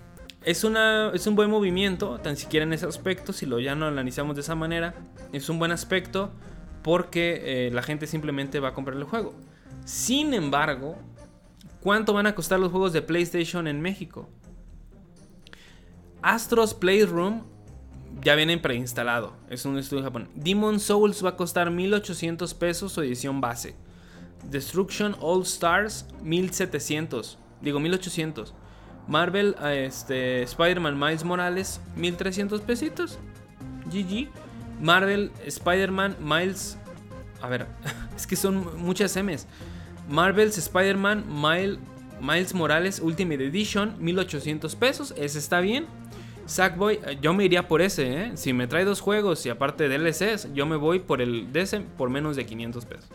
[0.44, 3.86] es, una, es un buen movimiento, tan siquiera en ese aspecto, si lo ya no
[3.86, 4.94] analizamos de esa manera.
[5.32, 6.30] Es un buen aspecto
[6.82, 9.34] porque eh, la gente simplemente va a comprar el juego.
[9.84, 10.96] Sin embargo,
[11.82, 14.28] ¿Cuánto van a costar los juegos de PlayStation en México?
[16.22, 17.42] Astros Playroom
[18.22, 19.32] ya viene preinstalado.
[19.50, 20.28] Es un estudio Japón.
[20.36, 23.74] Demon Souls va a costar 1800 pesos su edición base.
[24.48, 27.38] Destruction All Stars 1700.
[27.60, 28.54] Digo 1800.
[29.08, 33.18] Marvel, este, Spider-Man Miles Morales, 1300 pesitos.
[33.86, 34.28] GG.
[34.80, 36.78] Marvel, Spider-Man, Miles.
[37.40, 37.66] A ver,
[38.16, 39.48] es que son muchas M's.
[40.08, 41.24] Marvel's Spider-Man,
[42.20, 45.14] Miles, Morales Ultimate Edition, 1800 pesos.
[45.16, 45.86] Ese está bien.
[46.46, 48.32] Sackboy, eh, yo me iría por ese, ¿eh?
[48.36, 52.10] Si me trae dos juegos y aparte DLCs, yo me voy por el de por
[52.10, 53.08] menos de 500 pesos.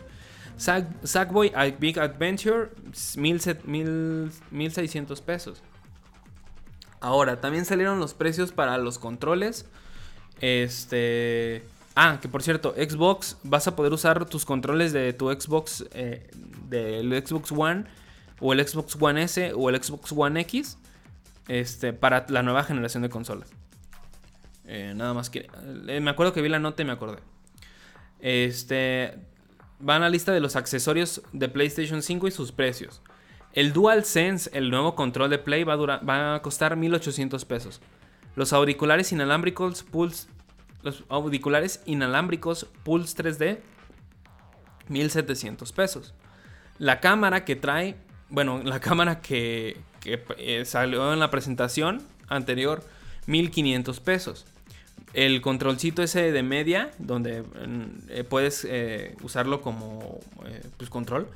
[1.04, 2.70] Sackboy A Big Adventure,
[3.16, 5.62] 1600 pesos.
[7.00, 9.66] Ahora, también salieron los precios para los controles.
[10.40, 11.62] Este.
[12.00, 16.30] Ah, que por cierto, Xbox, vas a poder usar tus controles de tu Xbox, eh,
[16.68, 17.86] del Xbox One,
[18.38, 20.78] o el Xbox One S, o el Xbox One X,
[21.48, 23.50] este, para la nueva generación de consolas.
[24.64, 25.50] Eh, nada más que.
[25.88, 27.18] Eh, me acuerdo que vi la nota y me acordé.
[28.20, 29.18] Este.
[29.80, 33.02] Van a la lista de los accesorios de PlayStation 5 y sus precios.
[33.54, 37.80] El DualSense, el nuevo control de Play, va a, va a costar 1800 pesos.
[38.36, 40.28] Los auriculares inalámbricos Pulse,
[40.82, 43.58] los auriculares inalámbricos Pulse 3D,
[44.88, 46.14] 1700 pesos.
[46.78, 47.96] La cámara que trae,
[48.28, 52.82] bueno, la cámara que, eh, salió en la presentación anterior,
[53.26, 54.46] 1500 pesos.
[55.14, 57.42] El controlcito ese de media, donde
[58.08, 60.20] eh, puedes eh, usarlo como
[60.76, 61.28] pues, control,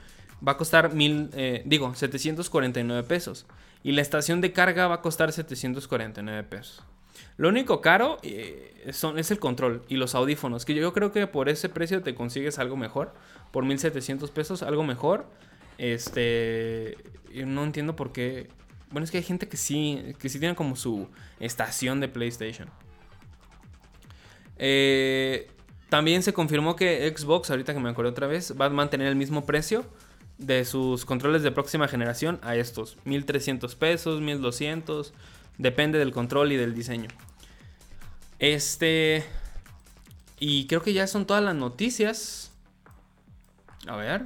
[0.47, 1.31] va a costar mil,
[1.65, 3.47] digo, 749 pesos.
[3.83, 6.83] Y la estación de carga va a costar 749 pesos.
[7.37, 11.27] Lo único caro eh, son, es el control y los audífonos, que yo creo que
[11.27, 13.15] por ese precio te consigues algo mejor.
[13.51, 15.27] Por 1700 pesos, algo mejor.
[15.79, 16.97] Este,
[17.35, 18.49] no entiendo por qué.
[18.91, 21.09] Bueno, es que hay gente que sí, que sí tiene como su
[21.41, 22.69] estación de PlayStation.
[24.59, 25.51] Eh,
[25.89, 29.17] también se confirmó que Xbox, ahorita que me acuerdo otra vez, va a mantener el
[29.17, 29.85] mismo precio
[30.39, 32.97] de sus controles de próxima generación a estos.
[33.05, 35.13] 1300 pesos, 1200.
[35.59, 37.09] Depende del control y del diseño.
[38.39, 39.25] Este.
[40.39, 42.53] Y creo que ya son todas las noticias.
[43.87, 44.25] A ver.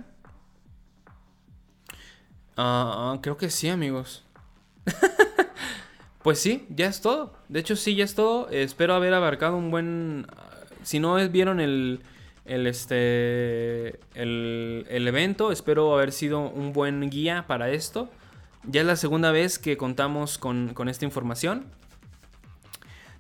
[2.57, 4.25] Ah, creo que sí, amigos.
[6.23, 7.35] pues sí, ya es todo.
[7.49, 8.49] De hecho, sí, ya es todo.
[8.51, 10.27] Espero haber abarcado un buen.
[10.83, 12.01] Si no vieron el
[12.47, 15.53] el, este, el, evento.
[15.53, 18.09] Espero haber sido un buen guía para esto.
[18.69, 21.67] Ya es la segunda vez que contamos con, esta información.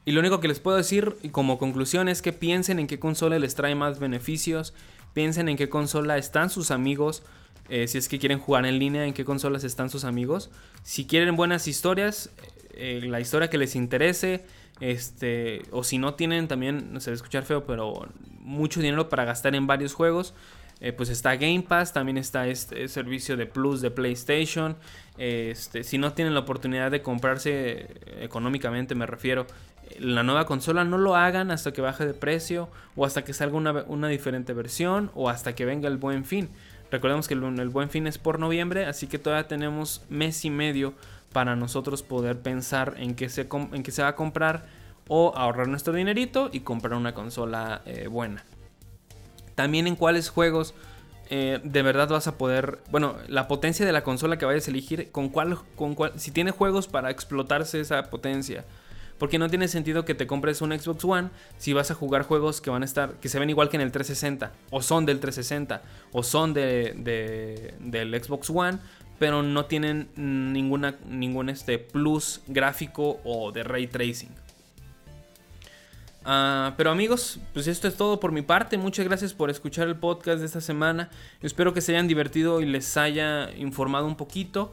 [0.04, 3.38] Y lo único que les puedo decir como conclusión es que piensen en qué consola
[3.38, 4.74] les trae más beneficios.
[5.14, 7.22] Piensen en qué consola están sus amigos.
[7.68, 10.50] Eh, si es que quieren jugar en línea, en qué consolas están sus amigos.
[10.82, 12.30] Si quieren buenas historias,
[12.74, 14.44] eh, la historia que les interese.
[14.80, 18.08] Este, o si no tienen también, no sé, escuchar feo, pero
[18.40, 20.34] mucho dinero para gastar en varios juegos.
[20.80, 24.76] Eh, pues está Game Pass, también está este servicio de Plus de PlayStation.
[25.16, 27.88] Este, si no tienen la oportunidad de comprarse
[28.20, 29.46] económicamente, me refiero,
[29.98, 33.56] la nueva consola, no lo hagan hasta que baje de precio o hasta que salga
[33.56, 36.48] una, diferente versión o hasta que venga el buen fin.
[36.90, 40.94] Recordemos que el, buen fin es por noviembre, así que todavía tenemos mes y medio
[41.32, 44.66] para nosotros poder pensar en qué se, en qué se va a comprar
[45.08, 48.44] o ahorrar nuestro dinerito y comprar una consola eh, buena.
[49.56, 50.74] También en cuáles juegos
[51.28, 54.70] eh, de verdad vas a poder, bueno, la potencia de la consola que vayas a
[54.70, 58.64] elegir, con cuál, con cuál, si tiene juegos para explotarse esa potencia.
[59.18, 62.60] Porque no tiene sentido que te compres un Xbox One si vas a jugar juegos
[62.60, 65.20] que van a estar, que se ven igual que en el 360, o son del
[65.20, 65.82] 360,
[66.12, 68.78] o son de, del Xbox One,
[69.18, 74.45] pero no tienen ninguna, ningún este plus gráfico o de ray tracing.
[76.28, 78.76] Ah, pero amigos, pues esto es todo por mi parte.
[78.78, 81.08] Muchas gracias por escuchar el podcast de esta semana.
[81.40, 84.72] Espero que se hayan divertido y les haya informado un poquito.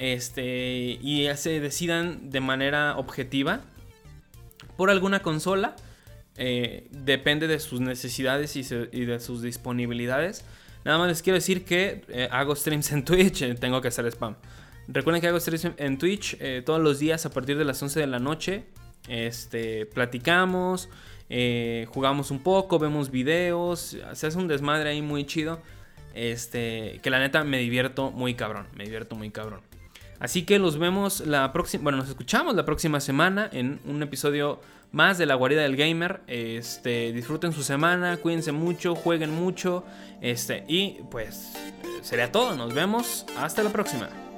[0.00, 3.60] Este, y se decidan de manera objetiva
[4.76, 5.76] por alguna consola.
[6.36, 10.44] Eh, depende de sus necesidades y, de sus disponibilidades.
[10.84, 14.04] Nada más les quiero decir que eh, hago streams en Twitch, eh, tengo que hacer
[14.06, 14.34] spam.
[14.88, 18.06] Recuerden que hago streams en Twitch todos los días a partir de las 11 de
[18.08, 18.64] la noche.
[19.08, 20.88] Este, platicamos,
[21.28, 25.60] eh, jugamos un poco, vemos videos, se hace un desmadre ahí muy chido.
[26.14, 29.60] Este, que la neta me divierto muy cabrón, me divierto muy cabrón.
[30.20, 34.60] Así que los vemos la próxima, bueno, nos escuchamos la próxima semana en un episodio
[34.92, 36.20] más de la guarida del gamer.
[36.28, 39.84] Este, disfruten su semana, cuídense mucho, jueguen mucho,
[40.20, 41.54] este, y pues
[42.02, 42.54] sería todo.
[42.54, 44.31] Nos vemos, hasta la próxima.